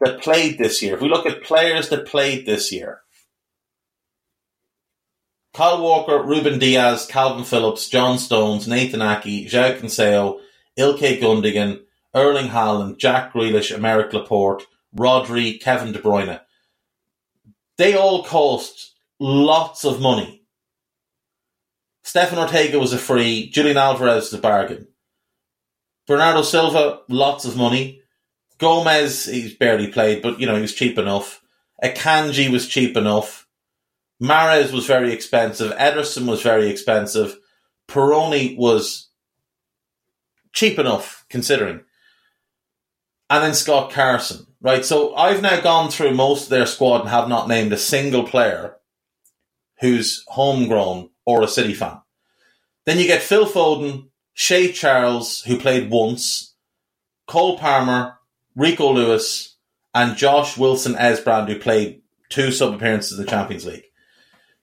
[0.00, 3.00] that played this year if we look at players that played this year
[5.56, 10.40] Kyle Walker, Ruben Dias, Kalvin Phillips, John Stones, Nathan Aké, João Cancelo,
[10.78, 11.80] Ilkay Gundogan,
[12.14, 16.42] Erling Haaland, Jack Grealish, Aymeric Laporte, Rodri, Kevin De Bruyne.
[17.78, 20.42] They all cost lots of money.
[22.02, 23.48] Stefan Ortega was a free.
[23.48, 24.88] Julian Alvarez was a bargain.
[26.06, 28.02] Bernardo Silva, lots of money.
[28.58, 31.40] Gomez, he's barely played, but you know he was cheap enough.
[31.82, 33.45] Akanji was cheap enough.
[34.22, 35.72] Mahrez was very expensive.
[35.72, 37.38] Ederson was very expensive.
[37.86, 39.10] Perrone was
[40.52, 41.82] cheap enough, considering.
[43.28, 44.84] And then Scott Carson, right?
[44.84, 48.24] So I've now gone through most of their squad and have not named a single
[48.24, 48.76] player
[49.80, 52.00] who's homegrown or a City fan.
[52.86, 56.54] Then you get Phil Foden, Shea Charles, who played once,
[57.26, 58.18] Cole Palmer,
[58.54, 59.56] Rico Lewis,
[59.92, 63.85] and Josh Wilson Esbrand, who played two sub appearances in the Champions League.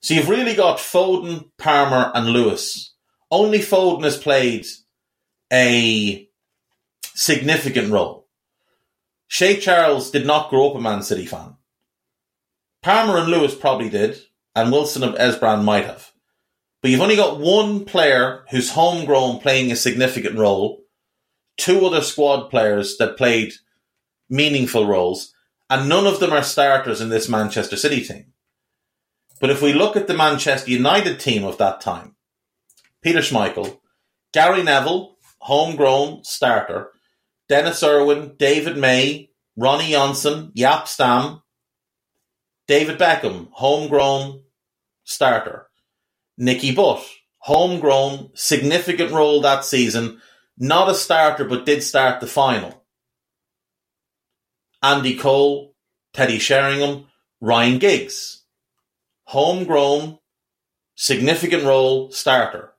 [0.03, 2.93] So you've really got Foden, Palmer, and Lewis.
[3.31, 4.65] Only Foden has played
[5.51, 6.27] a
[7.15, 8.27] significant role.
[9.29, 11.55] Shea Charles did not grow up a Man City fan.
[12.81, 14.19] Palmer and Lewis probably did,
[14.53, 16.11] and Wilson of Esbrand might have.
[16.81, 20.83] But you've only got one player who's homegrown playing a significant role,
[21.55, 23.53] two other squad players that played
[24.29, 25.33] meaningful roles,
[25.69, 28.32] and none of them are starters in this Manchester City team.
[29.43, 32.15] But if we look at the Manchester United team of that time,
[33.01, 33.77] Peter Schmeichel,
[34.31, 36.91] Gary Neville, homegrown starter,
[37.49, 41.41] Dennis Irwin, David May, Ronnie Johnsen, Jaap Stam,
[42.69, 44.43] David Beckham, homegrown
[45.03, 45.67] starter,
[46.37, 47.05] Nicky Butt,
[47.39, 50.21] homegrown, significant role that season,
[50.57, 52.85] not a starter but did start the final.
[54.81, 55.75] Andy Cole,
[56.13, 57.07] Teddy Sheringham,
[57.41, 58.42] Ryan Giggs,
[59.33, 60.19] homegrown,
[60.93, 62.71] significant role starter.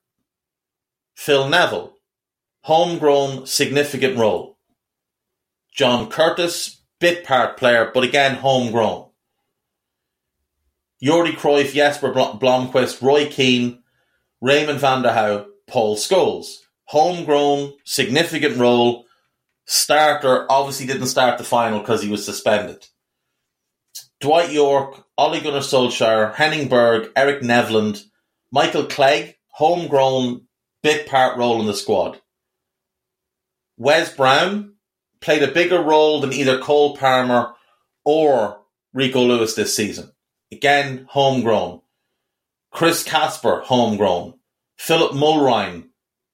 [1.16, 1.94] Phil Neville,
[2.62, 4.56] homegrown, significant role.
[5.74, 9.08] John Curtis, bit part player, but again homegrown.
[11.02, 13.82] Jordi Cruyff, Jesper Blomqvist, Roy Keane,
[14.40, 16.58] Raymond van der Paul Scholes.
[16.84, 19.06] Homegrown, significant role,
[19.66, 22.86] starter, obviously didn't start the final because he was suspended.
[24.24, 28.02] Dwight Yorke, Ole Gunnar Solskjaer, Henning Berg, Erik Nevland,
[28.50, 30.46] Michael Clegg, homegrown,
[30.82, 32.22] big part role in the squad.
[33.76, 34.76] Wes Brown
[35.20, 37.52] played a bigger role than either Cole Palmer
[38.02, 38.62] or
[38.94, 40.10] Rico Lewis this season.
[40.50, 41.82] Again, homegrown.
[42.70, 44.38] Chris Casper, homegrown.
[44.78, 45.88] Philip Mulryne,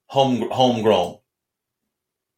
[0.06, 1.18] home, homegrown.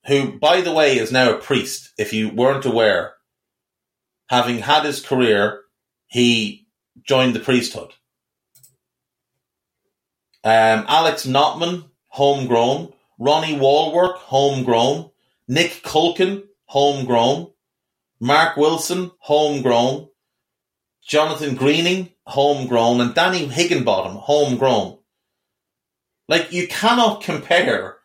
[0.06, 3.16] Who, by the way, is now a priest, if you weren't aware.
[4.32, 5.60] Having had his career,
[6.06, 6.66] he
[7.06, 7.90] joined the priesthood.
[10.42, 12.94] Um, Alex Notman, homegrown.
[13.18, 15.10] Ronnie Wallwork, homegrown.
[15.48, 17.52] Nick Culkin, homegrown.
[18.20, 20.08] Mark Wilson, homegrown.
[21.02, 23.02] Jonathan Greening, homegrown.
[23.02, 24.96] And Danny Higginbottom, homegrown.
[26.26, 27.98] Like, you cannot compare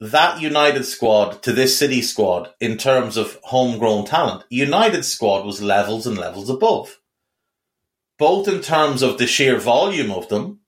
[0.00, 4.44] that United squad to this City squad in terms of homegrown talent.
[4.50, 6.98] United squad was levels and levels above.
[8.18, 10.60] Both in terms of the sheer volume of them,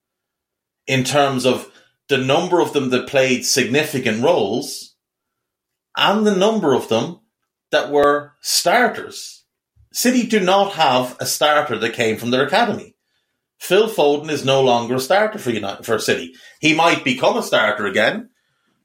[0.86, 1.70] in terms of
[2.08, 4.96] the number of them that played significant roles,
[5.96, 7.20] and the number of them
[7.70, 9.44] that were starters.
[9.92, 12.94] City do not have a starter that came from their academy.
[13.58, 16.34] Phil Foden is no longer a starter for United, for City.
[16.60, 18.30] He might become a starter again,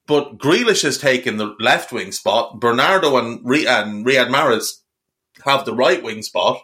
[0.08, 2.60] but Grealish has taken the left wing spot.
[2.60, 4.82] Bernardo and, and Riyad Mahrez
[5.46, 6.62] have the right wing spot.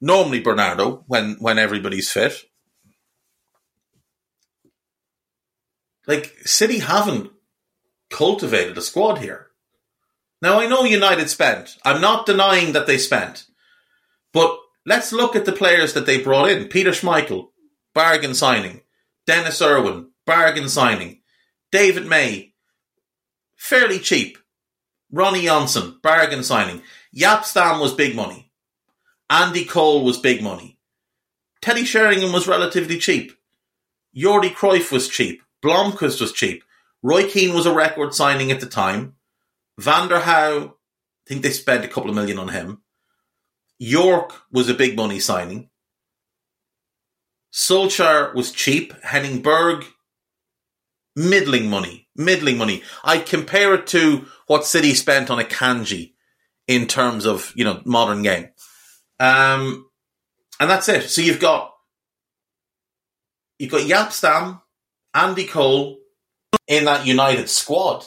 [0.00, 2.34] Normally Bernardo when when everybody's fit.
[6.06, 7.30] Like City haven't
[8.08, 9.48] cultivated a squad here.
[10.40, 11.76] Now I know United spent.
[11.84, 13.44] I'm not denying that they spent.
[14.32, 14.56] But
[14.86, 16.68] let's look at the players that they brought in.
[16.68, 17.48] Peter Schmeichel,
[17.94, 18.80] bargain signing.
[19.26, 21.20] Dennis Irwin, bargain signing.
[21.70, 22.49] David May,
[23.60, 24.38] fairly cheap.
[25.12, 26.82] Ronnie Johnsen, bargain signing.
[27.14, 28.50] Jaap Stam was big money.
[29.28, 30.78] Andy Cole was big money.
[31.60, 33.32] Teddy Sheringham was relatively cheap.
[34.16, 35.42] Jordi Cruyff was cheap.
[35.62, 36.64] Blomqvist was cheap.
[37.02, 39.14] Roy Keane was a record signing at the time.
[39.78, 40.70] Van der I
[41.26, 42.82] think they spent a couple of million on him.
[43.78, 45.68] Yorke was a big money signing.
[47.52, 48.94] Solskjaer was cheap.
[49.02, 49.84] Henning Berg,
[51.14, 52.08] middling money.
[52.20, 52.82] Middling money.
[53.02, 56.12] I compare it to what City spent on Akanji
[56.68, 58.48] in terms of, you know, modern game.
[59.18, 59.88] Um,
[60.60, 61.08] and that's it.
[61.10, 61.72] So you've got,
[63.58, 64.60] you've got Jaap Stam,
[65.14, 65.98] Andy Cole
[66.68, 68.04] in that United squad.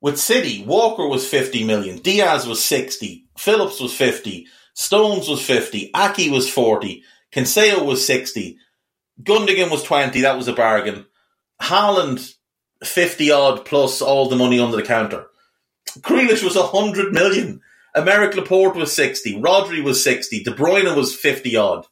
[0.00, 5.92] With City, Walker was 50 million, Dias was 60, Phillips was 50, Stones was 50,
[5.92, 7.02] Aké was 40,
[7.32, 8.58] Cancelo was 60,
[9.22, 11.06] Gundogan was 20, that was a bargain.
[11.62, 12.34] Haaland,
[12.86, 15.26] 50 odd plus all the money under the counter.
[16.00, 17.60] Grealish was 100 million.
[17.96, 19.40] Aymeric Laporte was 60.
[19.40, 20.42] Rodri was 60.
[20.42, 21.86] De Bruyne was 50 odd.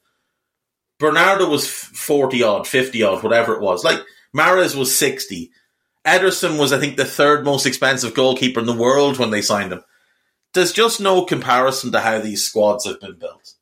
[0.98, 3.84] Bernardo was 40 odd, 50 odd, whatever it was.
[3.84, 4.00] Like,
[4.36, 5.50] Mahrez was 60.
[6.04, 9.72] Ederson was, I think, the third most expensive goalkeeper in the world when they signed
[9.72, 9.82] him.
[10.54, 13.54] There's just no comparison to how these squads have been built.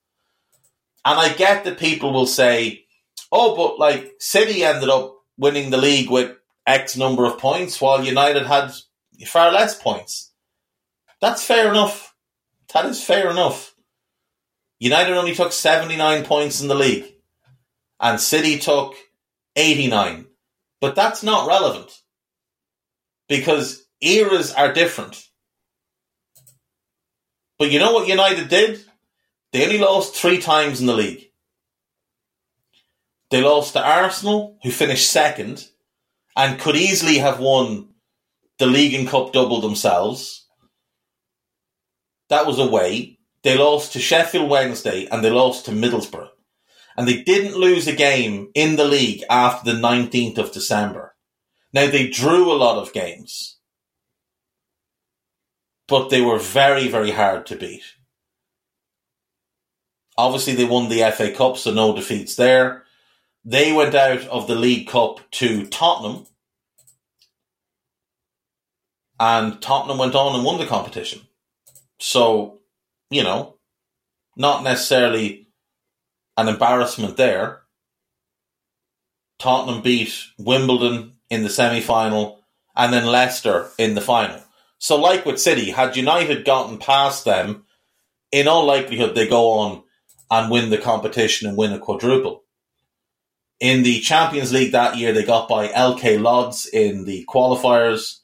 [1.04, 2.84] And I get that people will say,
[3.30, 6.36] oh, but like City ended up winning the league with
[6.66, 8.72] X number of points while United had
[9.26, 10.32] far less points.
[11.20, 12.14] That's fair enough.
[12.72, 13.74] That is fair enough.
[14.78, 17.04] United only took 79 points in the league
[18.00, 18.94] and City took
[19.56, 20.26] 89.
[20.80, 21.90] But that's not relevant
[23.28, 25.22] because eras are different.
[27.58, 28.80] But you know what United did?
[29.52, 31.26] They only lost three times in the league.
[33.30, 35.68] They lost to Arsenal, who finished second
[36.36, 37.88] and could easily have won
[38.58, 40.46] the league and cup double themselves.
[42.28, 43.18] That was away.
[43.42, 46.28] They lost to Sheffield Wednesday and they lost to Middlesbrough
[46.96, 51.14] and they didn't lose a game in the league after the 19th of December.
[51.72, 53.58] Now, they drew a lot of games,
[55.88, 57.84] but they were very, very hard to beat.
[60.18, 62.84] Obviously, they won the FA Cup, so no defeats there.
[63.44, 66.26] They went out of the League Cup to Tottenham,
[69.18, 71.22] and Tottenham went on and won the competition.
[71.98, 72.60] So,
[73.10, 73.56] you know,
[74.36, 75.48] not necessarily
[76.36, 77.62] an embarrassment there.
[79.38, 82.40] Tottenham beat Wimbledon in the semi final
[82.76, 84.42] and then Leicester in the final.
[84.78, 87.64] So, like with City, had United gotten past them,
[88.32, 89.82] in all likelihood they go on
[90.30, 92.44] and win the competition and win a quadruple.
[93.60, 98.20] In the Champions League that year, they got by LK Lodz in the qualifiers.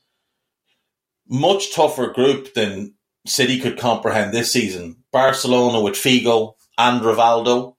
[1.28, 2.94] Much tougher group than
[3.26, 5.04] City could comprehend this season.
[5.12, 7.76] Barcelona with Figo and Rivaldo,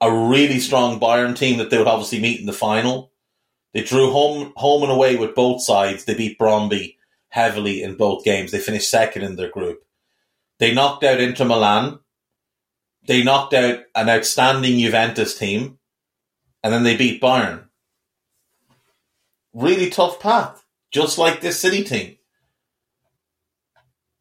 [0.00, 3.12] a really strong Bayern team that they would obviously meet in the final.
[3.74, 6.04] They drew home home and away with both sides.
[6.04, 6.96] They beat Brøndby
[7.28, 8.50] heavily in both games.
[8.50, 9.84] They finished second in their group.
[10.58, 11.98] They knocked out Inter Milan.
[13.06, 15.75] They knocked out an outstanding Juventus team,
[16.66, 17.62] and then they beat Bayern.
[19.54, 22.16] Really tough path, just like this City team.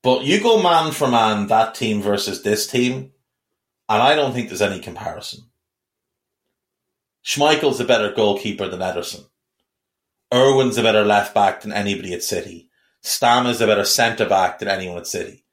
[0.03, 3.13] But you go man for man, that team versus this team,
[3.89, 5.45] and I don't think there's any comparison.
[7.25, 9.25] Schmeichel's a better goalkeeper than Ederson.
[10.31, 12.69] Irwin's a better left back than anybody at City.
[13.01, 15.45] Stam is a better centre back than anyone at City.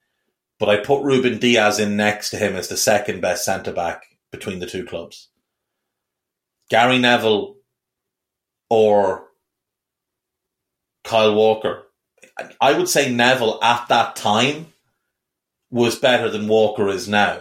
[0.58, 4.04] But I put Ruben Dias in next to him as the second best centre back
[4.30, 5.30] between the two clubs.
[6.72, 7.56] Gary Neville
[8.70, 9.26] or
[11.04, 11.82] Kyle Walker.
[12.62, 14.72] I would say Neville at that time
[15.70, 17.40] was better than Walker is now.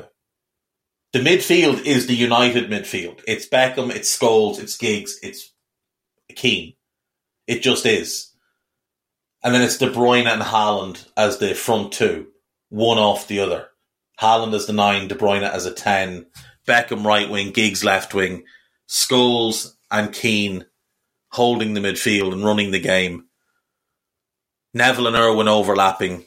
[1.13, 3.21] The midfield is the United midfield.
[3.25, 5.53] It's Beckham, it's Scholes, it's Giggs, it's
[6.35, 6.73] Keane.
[7.47, 8.33] It just is.
[9.41, 12.27] And then it's De Bruyne and Haaland as the front two,
[12.67, 13.69] one off the other.
[14.19, 16.25] Haaland as the nine, De Bruyne as a ten,
[16.67, 18.43] Beckham right wing, Giggs left wing,
[18.91, 20.65] Scholes and Keane
[21.29, 23.27] holding the midfield and running the game.
[24.73, 26.25] Neville and Irwin overlapping.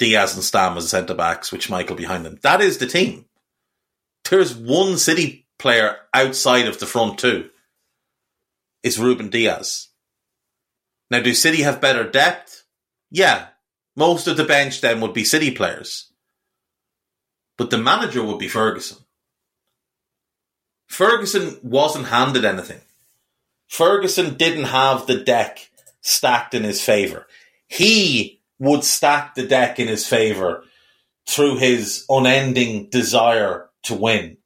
[0.00, 2.40] Dias and Stam as centre backs, with Michael behind them.
[2.42, 3.26] That is the team.
[4.28, 7.50] There's one City player outside of the front two.
[8.82, 9.90] It's Ruben Dias.
[11.12, 12.64] Now, do City have better depth?
[13.10, 13.46] Yeah.
[13.96, 16.12] Most of the bench then would be City players.
[17.56, 18.98] But the manager would be Ferguson.
[20.88, 22.80] Ferguson wasn't handed anything.
[23.68, 25.70] Ferguson didn't have the deck
[26.00, 27.26] stacked in his favour.
[27.68, 30.64] He would stack the deck in his favour
[31.28, 34.38] through his unending desire to win.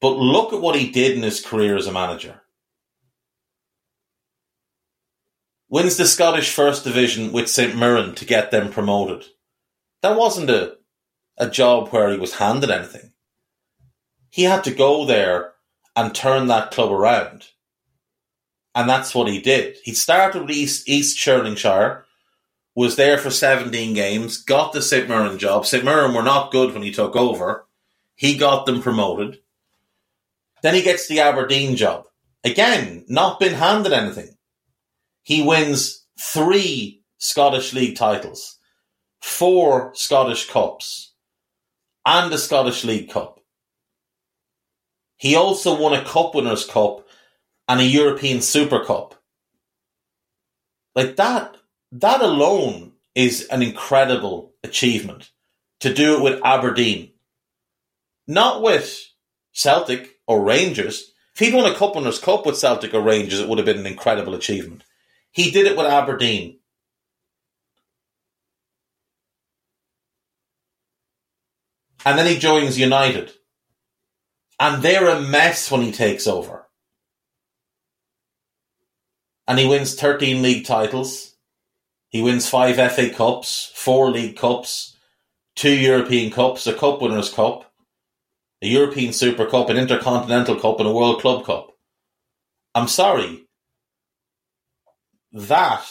[0.00, 2.42] But look at what he did in his career as a manager.
[5.68, 9.24] Wins the Scottish First Division with St Mirren to get them promoted.
[10.02, 10.76] That wasn't a,
[11.36, 13.13] a job where he was handed anything.
[14.34, 15.52] He had to go there
[15.94, 17.50] and turn that club around.
[18.74, 19.76] And that's what he did.
[19.84, 21.24] He started with East, East
[22.74, 25.08] was there for 17 games, got the St.
[25.08, 25.66] Mirren job.
[25.66, 25.84] St.
[25.84, 27.64] Mirren were not good when he took over.
[28.16, 29.38] He got them promoted.
[30.64, 32.06] Then he gets the Aberdeen job.
[32.42, 34.36] Again, not been handed anything.
[35.22, 38.58] He wins three Scottish League titles,
[39.22, 41.12] four Scottish Cups,
[42.04, 43.38] and a Scottish League Cup.
[45.16, 47.06] He also won a Cup Winners' Cup
[47.68, 49.14] and a European Super Cup.
[50.94, 51.56] Like that,
[51.92, 55.30] that alone is an incredible achievement
[55.80, 57.12] to do it with Aberdeen.
[58.26, 59.00] Not with
[59.52, 61.12] Celtic or Rangers.
[61.34, 63.78] If he'd won a Cup Winners' Cup with Celtic or Rangers, it would have been
[63.78, 64.84] an incredible achievement.
[65.30, 66.58] He did it with Aberdeen.
[72.06, 73.32] And then he joins United.
[74.64, 76.66] And they're a mess when he takes over
[79.46, 81.34] and he wins 13 league titles.
[82.08, 84.96] He wins five FA Cups, four League Cups,
[85.54, 87.70] two European Cups, a Cup Winners' Cup,
[88.62, 91.72] a European Super Cup, an Intercontinental Cup, and a World Club Cup.
[92.74, 93.44] I'm sorry.
[95.30, 95.84] That,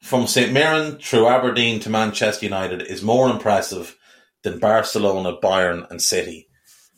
[0.00, 3.98] from St Mirren through Aberdeen to Manchester United, is more impressive
[4.44, 6.46] than Barcelona, Bayern, and City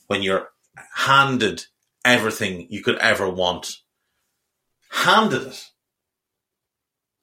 [0.08, 0.50] when you're
[0.94, 1.64] handed
[2.04, 3.78] everything you could ever want
[4.94, 5.70] handed it.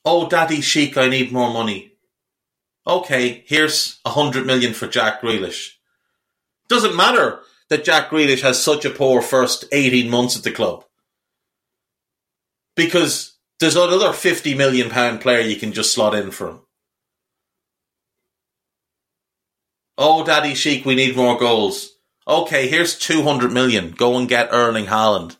[0.03, 1.93] Oh, Daddy Sheik, I need more money.
[2.85, 5.73] Okay, here's a hundred million for Jack Grealish.
[6.67, 10.83] Doesn't matter that Jack Grealish has such a poor first 18 months at the club.
[12.75, 16.59] Because there's another 50 million pound player you can just slot in for him.
[19.97, 21.90] Oh, Daddy Sheik, we need more goals.
[22.27, 23.91] Okay, here's 200 million.
[23.91, 25.37] Go and get Erling Haaland.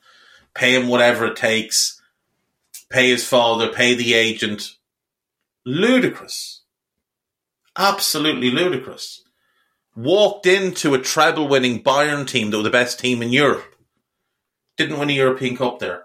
[0.53, 2.01] Pay him whatever it takes
[2.91, 4.75] pay his father, pay the agent.
[5.65, 6.61] Ludicrous.
[7.77, 9.23] Absolutely ludicrous.
[9.95, 13.75] Walked into a treble winning Bayern team that were the best team in Europe.
[14.77, 16.03] Didn't win a European Cup there.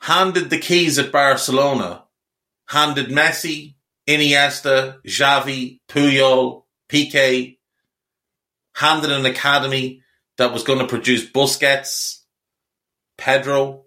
[0.00, 2.04] Handed the keys at Barcelona.
[2.66, 3.74] Handed Messi,
[4.06, 7.57] Iniesta, Xavi, Puyol, Piqué.
[8.78, 10.02] Handed an academy
[10.36, 12.20] that was going to produce Busquets,
[13.16, 13.86] Pedro,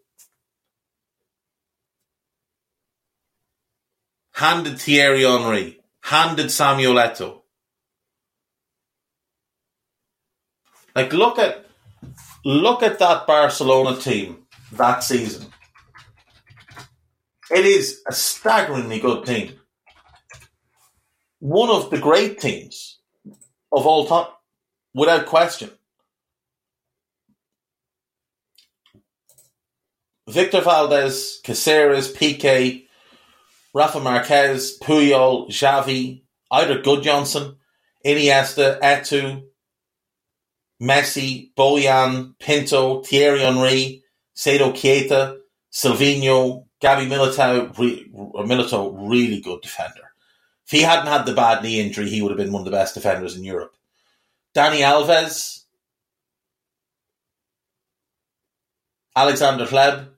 [4.34, 7.44] handed Thierry Henry, handed Samuel Eto'o.
[10.94, 11.66] Like look at
[12.44, 15.48] look at that Barcelona team that season.
[17.50, 19.58] It is a staggeringly good team.
[21.40, 23.00] One of the great teams
[23.72, 24.28] of all time,
[24.94, 25.70] without question.
[30.28, 32.86] Victor Valdés, Caceres, Piqué,
[33.74, 36.22] Rafa Marquez, Puyol, Xavi,
[36.52, 37.56] Eidur Gudjohnsen,
[38.06, 39.44] Iniesta, Eto'o,
[40.82, 44.04] Messi, Bojan, Pinto, Thierry Henry,
[44.36, 45.38] Seydou Keita,
[45.72, 50.12] Silvinho, Gabby Militao, re, uh, Militao, really good defender.
[50.66, 52.72] If he hadn't had the bad knee injury, he would have been one of the
[52.72, 53.76] best defenders in Europe.
[54.56, 55.64] Dani Alves,
[59.16, 60.10] Alexander Hleb,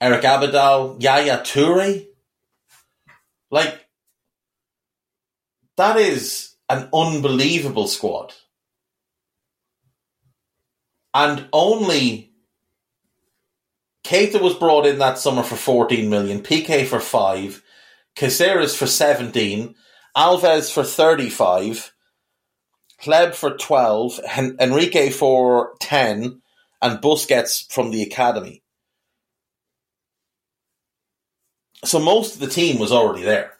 [0.00, 2.06] Eric Abidal, Yaya Toure.
[3.50, 3.86] Like,
[5.76, 8.32] that is an unbelievable squad.
[11.14, 12.32] And only
[14.04, 17.62] Keita was brought in that summer for 14 million, Piqué for 5,
[18.16, 19.74] Caceres for 17,
[20.16, 21.91] Alves for 35,
[23.04, 24.20] Hleb for 12,
[24.60, 26.40] Enrique for 10,
[26.80, 28.62] and Busquets from the academy.
[31.84, 33.54] So most of the team was already there.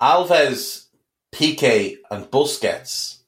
[0.00, 0.86] Alves,
[1.32, 3.18] Piqué, and Busquets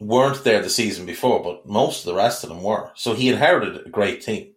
[0.00, 2.90] weren't there the season before, but most of the rest of them were.
[2.94, 4.52] So he inherited a great team.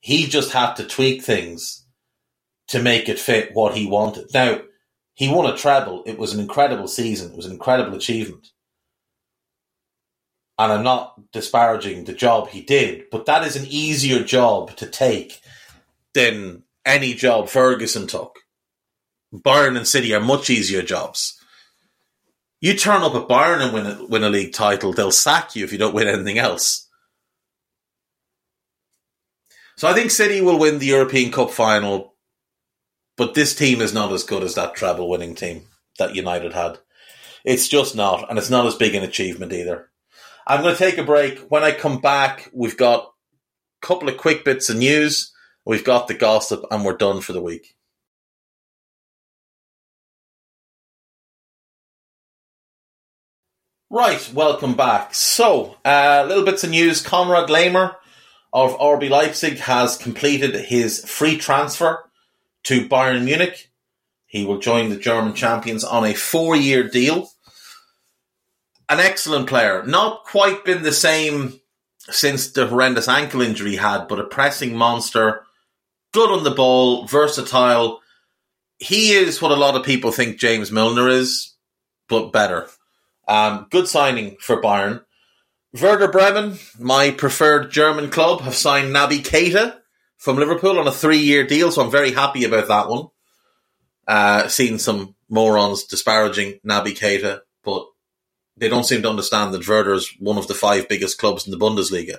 [0.00, 1.84] He just had to tweak things
[2.68, 4.32] to make it fit what he wanted.
[4.32, 4.60] Now,
[5.16, 6.02] he won a treble.
[6.04, 7.32] It was an incredible season.
[7.32, 8.48] It was an incredible achievement.
[10.58, 14.86] And I'm not disparaging the job he did, but that is an easier job to
[14.86, 15.40] take
[16.12, 18.38] than any job Ferguson took.
[19.34, 21.40] Bayern and City are much easier jobs.
[22.60, 25.64] You turn up at Bayern and win a, win a league title, they'll sack you
[25.64, 26.88] if you don't win anything else.
[29.78, 32.15] So I think City will win the European Cup final,
[33.16, 36.78] but this team is not as good as that treble winning team that United had.
[37.44, 39.90] It's just not, and it's not as big an achievement either.
[40.46, 41.38] I'm going to take a break.
[41.48, 43.12] When I come back, we've got
[43.82, 45.32] a couple of quick bits of news,
[45.64, 47.74] we've got the gossip, and we're done for the week.
[53.88, 55.14] Right, welcome back.
[55.14, 57.00] So, uh, little bits of news.
[57.00, 57.94] Konrad Laimer
[58.52, 62.10] of RB Leipzig has completed his free transfer
[62.66, 63.70] to Bayern Munich.
[64.26, 67.30] He will join the German champions on a four year deal.
[68.88, 69.84] An excellent player.
[69.84, 71.60] Not quite been the same
[71.98, 75.44] since the horrendous ankle injury he had, but a pressing monster.
[76.12, 78.00] Good on the ball, versatile.
[78.78, 81.54] He is what a lot of people think James Milner is,
[82.08, 82.68] but better.
[83.28, 85.04] Um, good signing for Bayern.
[85.80, 89.76] Werder Bremen, my preferred German club, have signed Naby Keita
[90.26, 93.06] from Liverpool on a three-year deal, so I'm very happy about that one.
[94.06, 97.86] Uh, seen some morons disparaging Naby Keita, but
[98.58, 101.50] they don't seem to understand that Werder is one of the five biggest clubs in
[101.52, 102.18] the Bundesliga.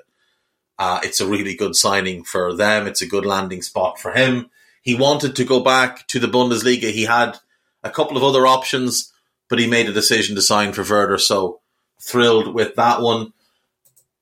[0.80, 2.88] Uh, it's a really good signing for them.
[2.88, 4.50] It's a good landing spot for him.
[4.82, 6.90] He wanted to go back to the Bundesliga.
[6.90, 7.38] He had
[7.84, 9.12] a couple of other options
[9.50, 11.62] but he made a decision to sign for Werder, so
[12.02, 13.34] thrilled with that one.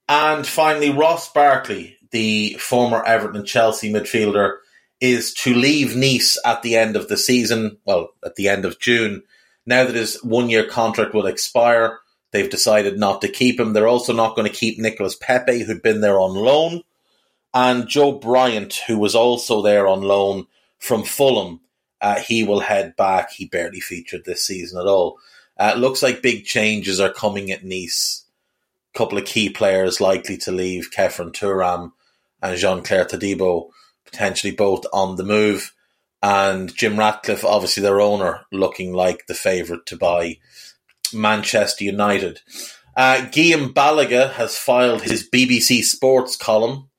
[0.07, 4.59] And finally, Ross Barkley, the former Everton and Chelsea midfielder,
[5.01, 8.79] is to leave Nice at the end of the season, well, at the end of
[8.79, 9.23] June.
[9.65, 11.99] Now that his one year contract will expire,
[12.31, 13.73] they've decided not to keep him.
[13.73, 16.83] They're also not going to keep Nicolas Pepe, who'd been there on loan,
[17.53, 20.47] and Joe Bryan, who was also there on loan
[20.79, 21.59] from Fulham.
[21.99, 23.33] Uh, he will head back.
[23.33, 25.17] He barely featured this season at all.
[25.59, 28.23] Uh, looks like big changes are coming at Nice.
[28.93, 31.91] A couple of key players likely to leave, Khéphren Thuram
[32.41, 33.69] and Jean-Clair Todibo,
[34.05, 35.73] potentially both on the move.
[36.21, 40.39] And Jim Ratcliffe, obviously their owner, looking like the favourite to buy
[41.13, 42.41] Manchester United.
[42.95, 46.89] Uh, Guillem Balagué has filed his BBC Sports column.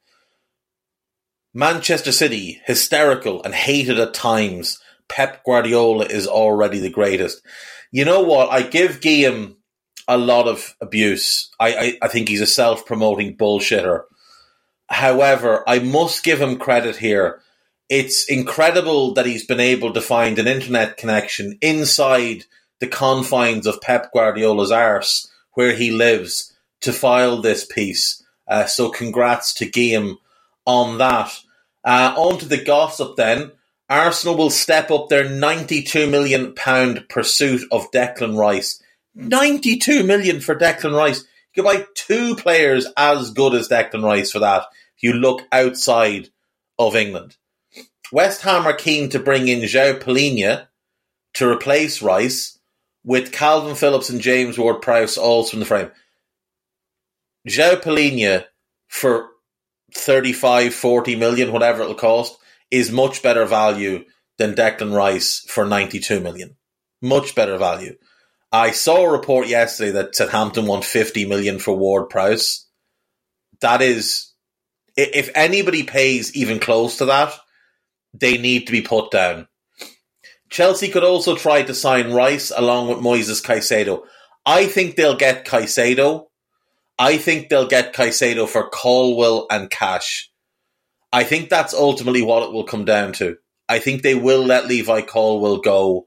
[1.54, 4.78] Manchester City, hysterical and hated at times
[5.08, 7.40] Pep Guardiola is already the greatest.
[7.90, 8.50] You know what?
[8.50, 9.56] I give Guillaume
[10.06, 11.50] a lot of abuse.
[11.58, 14.02] I, I, I think he's a self promoting bullshitter.
[14.88, 17.40] However, I must give him credit here.
[17.88, 22.44] It's incredible that he's been able to find an internet connection inside
[22.80, 28.22] the confines of Pep Guardiola's arse, where he lives, to file this piece.
[28.46, 30.18] Uh, so, congrats to Guillem
[30.66, 31.32] on that.
[31.84, 33.52] Uh, on to the gossip then.
[33.88, 36.52] Arsenal will step up their £92 million
[37.08, 38.82] pursuit of Declan Rice.
[39.16, 41.24] £92 million for Declan Rice.
[41.56, 46.28] You buy two players as good as Declan Rice for that if you look outside
[46.78, 47.36] of England.
[48.12, 50.68] West Ham are keen to bring in João Palhinha
[51.34, 52.58] to replace Rice
[53.04, 55.90] with Kalvin Phillips and James Ward-Prowse also in the frame.
[57.48, 58.44] João Palhinha
[58.86, 59.30] for
[59.94, 62.36] 35, 40 million, whatever it'll cost,
[62.70, 64.04] is much better value
[64.38, 66.56] than Declan Rice for 92 million.
[67.00, 67.96] Much better value.
[68.52, 72.66] I saw a report yesterday that Southampton won 50 million for Ward Prowse.
[73.60, 74.32] That is,
[74.96, 77.32] if anybody pays even close to that,
[78.14, 79.48] they need to be put down.
[80.48, 84.04] Chelsea could also try to sign Rice along with Moises Caicedo.
[84.44, 86.26] I think they'll get Caicedo.
[86.98, 90.30] I think they'll get Caicedo for Colwill and cash.
[91.12, 93.38] I think that's ultimately what it will come down to.
[93.68, 96.06] I think they will let Levi Colwill go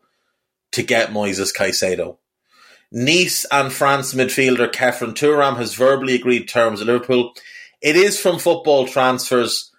[0.71, 2.18] to get Moises Caicedo.
[2.91, 7.33] Nice and France midfielder Khéphren Thuram has verbally agreed terms at Liverpool.
[7.81, 9.71] It is from football transfers.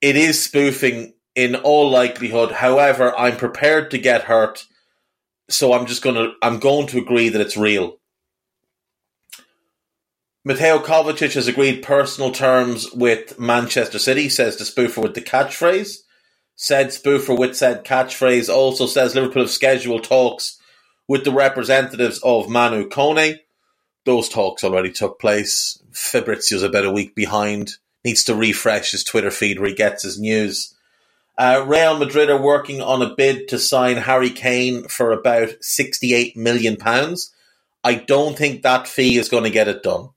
[0.00, 2.52] It is spoofing in all likelihood.
[2.52, 4.66] However, I'm prepared to get hurt,
[5.48, 7.98] so I'm just gonna I'm going to agree that it's real.
[10.44, 15.98] Mateo Kovacic has agreed personal terms with Manchester City, says the spoofer with the catchphrase.
[16.54, 20.58] Said spoofer with said catchphrase also says Liverpool have scheduled talks
[21.08, 23.38] with the representatives of Manu Kone.
[24.04, 25.82] Those talks already took place.
[25.92, 27.72] Fabrizio's about a week behind.
[28.04, 30.74] Needs to refresh his Twitter feed where he gets his news.
[31.38, 36.36] Uh, Real Madrid are working on a bid to sign Harry Kane for about £68
[36.36, 36.76] million.
[37.84, 40.10] I don't think that fee is going to get it done.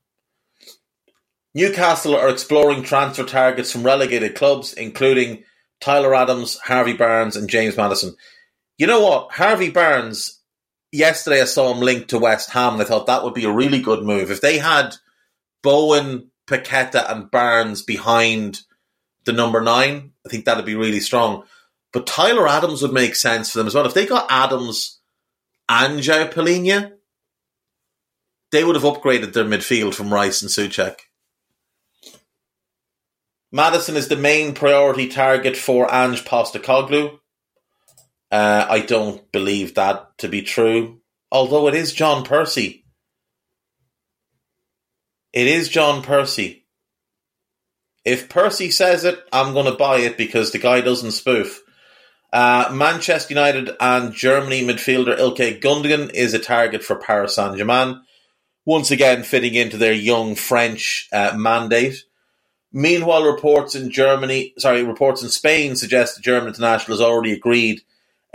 [1.54, 5.46] Newcastle are exploring transfer targets from relegated clubs, including
[5.80, 8.16] Tyler Adams, Harvey Barnes, and James Maddison.
[8.78, 9.32] You know what?
[9.32, 10.35] Harvey Barnes,
[10.96, 13.52] yesterday I saw him linked to West Ham, and I thought that would be a
[13.52, 14.32] really good move.
[14.32, 14.96] If they had
[15.62, 18.62] Bowen, Paqueta, and Barnes behind
[19.26, 21.44] the number nine, I think that'd be really strong.
[21.92, 23.86] But Tyler Adams would make sense for them as well.
[23.86, 25.00] If they got Adams
[25.70, 26.94] and João Palhinha,
[28.52, 30.98] they would have upgraded their midfield from Rice and Soucek.
[33.52, 37.20] Maddison is the main priority target for Ange Postecoglou.
[38.36, 41.00] Uh, I don't believe that to be true,
[41.32, 42.84] although it is John Percy.
[45.32, 46.66] It is John Percy.
[48.04, 51.64] If Percy says it, I'm going to buy it because the guy doesn't spoof.
[52.34, 58.02] Uh, Manchester United and Germany midfielder Ilkay Gundogan is a target for Paris Saint Germain,
[58.66, 62.04] once again fitting into their young French uh, mandate.
[62.74, 67.80] Meanwhile, reports in Germany, sorry, reports in Spain suggest the German international has already agreed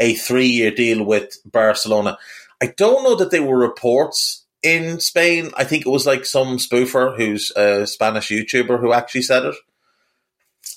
[0.01, 2.19] a three-year deal with Barcelona.
[2.61, 5.51] I don't know that they were reports in Spain.
[5.57, 9.55] I think it was like some spoofer who's a Spanish YouTuber who actually said it.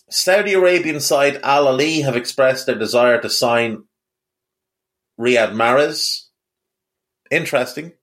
[0.10, 3.86] Saudi Arabian side Al Ahli have expressed their desire to sign
[5.20, 6.26] Riyad Mahrez.
[7.32, 7.94] Interesting.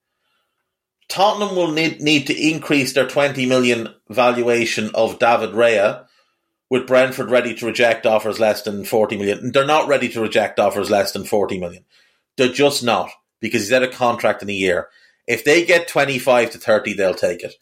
[1.09, 6.07] Tottenham will need, need to increase their 20 million valuation of David Raya,
[6.71, 9.53] with Brentford ready to reject offers less than 40 million.
[9.53, 11.85] They're not ready to reject offers less than 40 million.
[12.37, 13.11] They're just not,
[13.41, 14.89] because he's out of contract in a year.
[15.27, 17.55] If they get 25 to 30, they'll take it.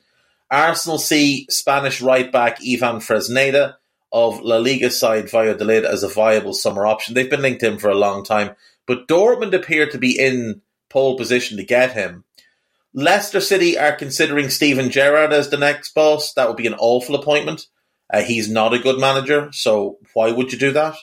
[0.50, 3.74] Arsenal see Spanish right back Ivan Fresneda
[4.12, 7.14] of La Liga side Valladolid as a viable summer option.
[7.14, 8.54] They've been linked to him for a long time,
[8.86, 12.24] but Dortmund appear to be in pole position to get him.
[12.94, 16.32] Leicester City are considering Steven Gerrard as the next boss.
[16.32, 17.66] That would be an awful appointment.
[18.12, 20.96] Uh, he's not a good manager, so why would you do that?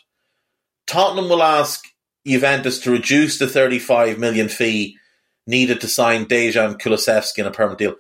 [0.88, 1.86] Tottenham will ask
[2.26, 4.98] Juventus to reduce the 35 million fee
[5.48, 7.96] needed to sign Dejan Kulusevski in a permanent deal.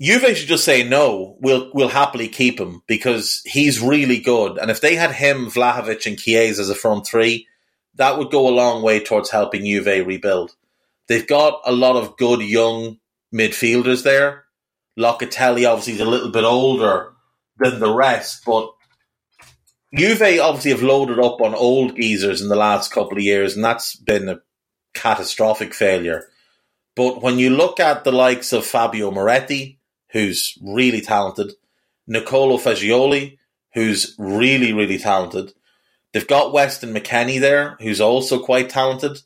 [0.00, 1.36] Juve should just say no.
[1.40, 4.58] We'll we'll happily keep him because he's really good.
[4.58, 7.46] And if they had him, Vlahovic, and Chiesa as a front three,
[7.94, 10.56] that would go a long way towards helping Juve rebuild.
[11.06, 12.98] They've got a lot of good young
[13.32, 14.44] midfielders there.
[14.98, 17.13] Locatelli obviously is a little bit older
[17.58, 18.72] than the rest, but
[19.94, 23.64] Juve obviously have loaded up on old geezers in the last couple of years, and
[23.64, 24.40] that's been a
[24.92, 26.26] catastrophic failure.
[26.96, 29.78] But when you look at the likes of Fabio Miretti,
[30.10, 31.52] who's really talented,
[32.06, 33.38] Nicolo Fagioli,
[33.72, 35.52] who's really, really talented,
[36.12, 39.18] they've got Weston McKennie there, who's also quite talented.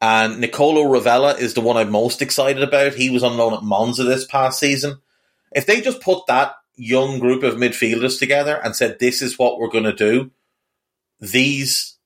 [0.00, 2.94] And Nicolo Rovella is the one I'm most excited about.
[2.94, 4.98] He was on loan at Monza this past season.
[5.52, 9.58] If they just put that young group of midfielders together and said, "This is what
[9.58, 10.30] we're going to do."
[11.20, 11.98] These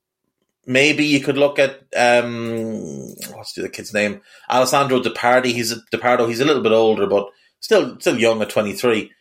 [0.65, 5.53] maybe you could look at um, what's the kid's name, Alessandro Depardi.
[5.53, 6.27] He's a, Depardo.
[6.27, 9.11] He's a little bit older, but still still young at twenty three.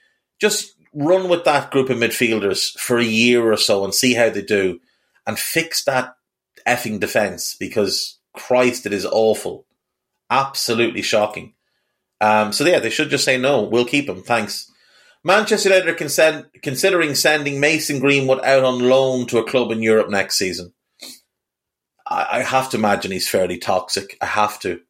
[0.41, 4.31] Just run with that group of midfielders for a year or so and see how
[4.31, 4.81] they do,
[5.27, 6.17] and fix that
[6.67, 9.67] effing defense because Christ, it is awful,
[10.31, 11.55] absolutely shocking.
[12.21, 13.63] Um, so yeah, they should just say no.
[13.63, 14.23] We'll keep him.
[14.23, 14.71] Thanks.
[15.25, 20.11] Manchester United are considering sending Mason Greenwood out on loan to a club in Europe
[20.11, 20.73] next season.
[22.07, 24.17] I, I have to imagine he's fairly toxic.
[24.21, 24.81] I have to.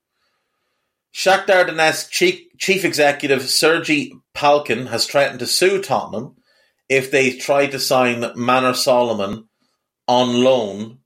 [1.14, 6.36] Shakhtar Donetsk chief, chief executive Sergei Palkin has threatened to sue Tottenham
[6.88, 9.48] if they try to sign Manor Solomon
[10.08, 11.00] on loan.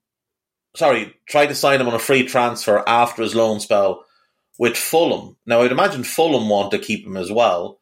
[0.76, 4.04] Sorry, try to sign him on a free transfer after his loan spell
[4.58, 5.36] with Fulham.
[5.46, 7.80] Now, I'd imagine Fulham want to keep him as well.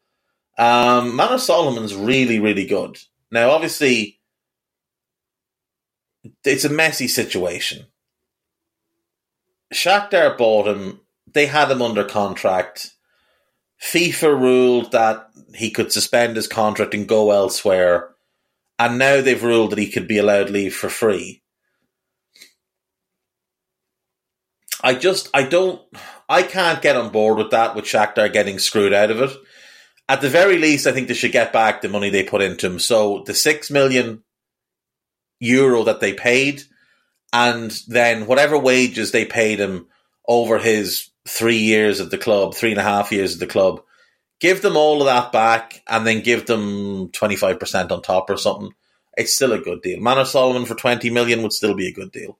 [0.57, 2.97] Um, Manor Solomon's really, really good.
[3.31, 4.19] Now, obviously,
[6.43, 7.87] it's a messy situation.
[9.73, 11.01] Shakhtar bought him.
[11.31, 12.91] They had him under contract.
[13.81, 18.09] FIFA ruled that he could suspend his contract and go elsewhere.
[18.79, 21.41] And now they've ruled that he could be allowed leave for free.
[24.81, 25.81] I just, I don't,
[26.29, 29.35] I can't get on board with that, with Shakhtar getting screwed out of it.
[30.07, 32.67] At the very least, I think they should get back the money they put into
[32.67, 32.79] him.
[32.79, 34.23] So the six million
[35.39, 36.63] euro that they paid,
[37.33, 39.87] and then whatever wages they paid him
[40.27, 43.81] over his three years at the club, three and a half years at the club,
[44.39, 48.29] give them all of that back, and then give them twenty five percent on top
[48.29, 48.71] or something.
[49.17, 49.99] It's still a good deal.
[49.99, 52.37] Manor Solomon for twenty million would still be a good deal.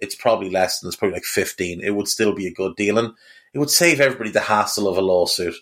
[0.00, 1.80] It's probably less than it's probably like fifteen.
[1.80, 3.14] It would still be a good deal, and
[3.54, 5.54] it would save everybody the hassle of a lawsuit.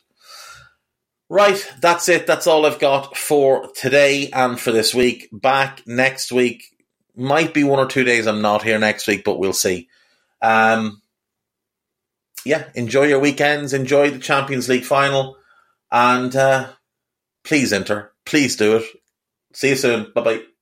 [1.29, 2.27] Right, that's it.
[2.27, 5.29] That's all I've got for today and for this week.
[5.33, 6.65] Back next week.
[7.17, 9.89] Might be one or two days I'm not here next week, but we'll see.
[10.41, 11.03] Um,
[12.45, 13.73] yeah, enjoy your weekends.
[13.73, 15.37] Enjoy the Champions League final.
[15.91, 16.69] And uh,
[17.43, 18.13] please enter.
[18.25, 18.85] Please do it.
[19.53, 20.13] See you soon.
[20.15, 20.56] Bye bye.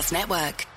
[0.00, 0.69] Podcast Network.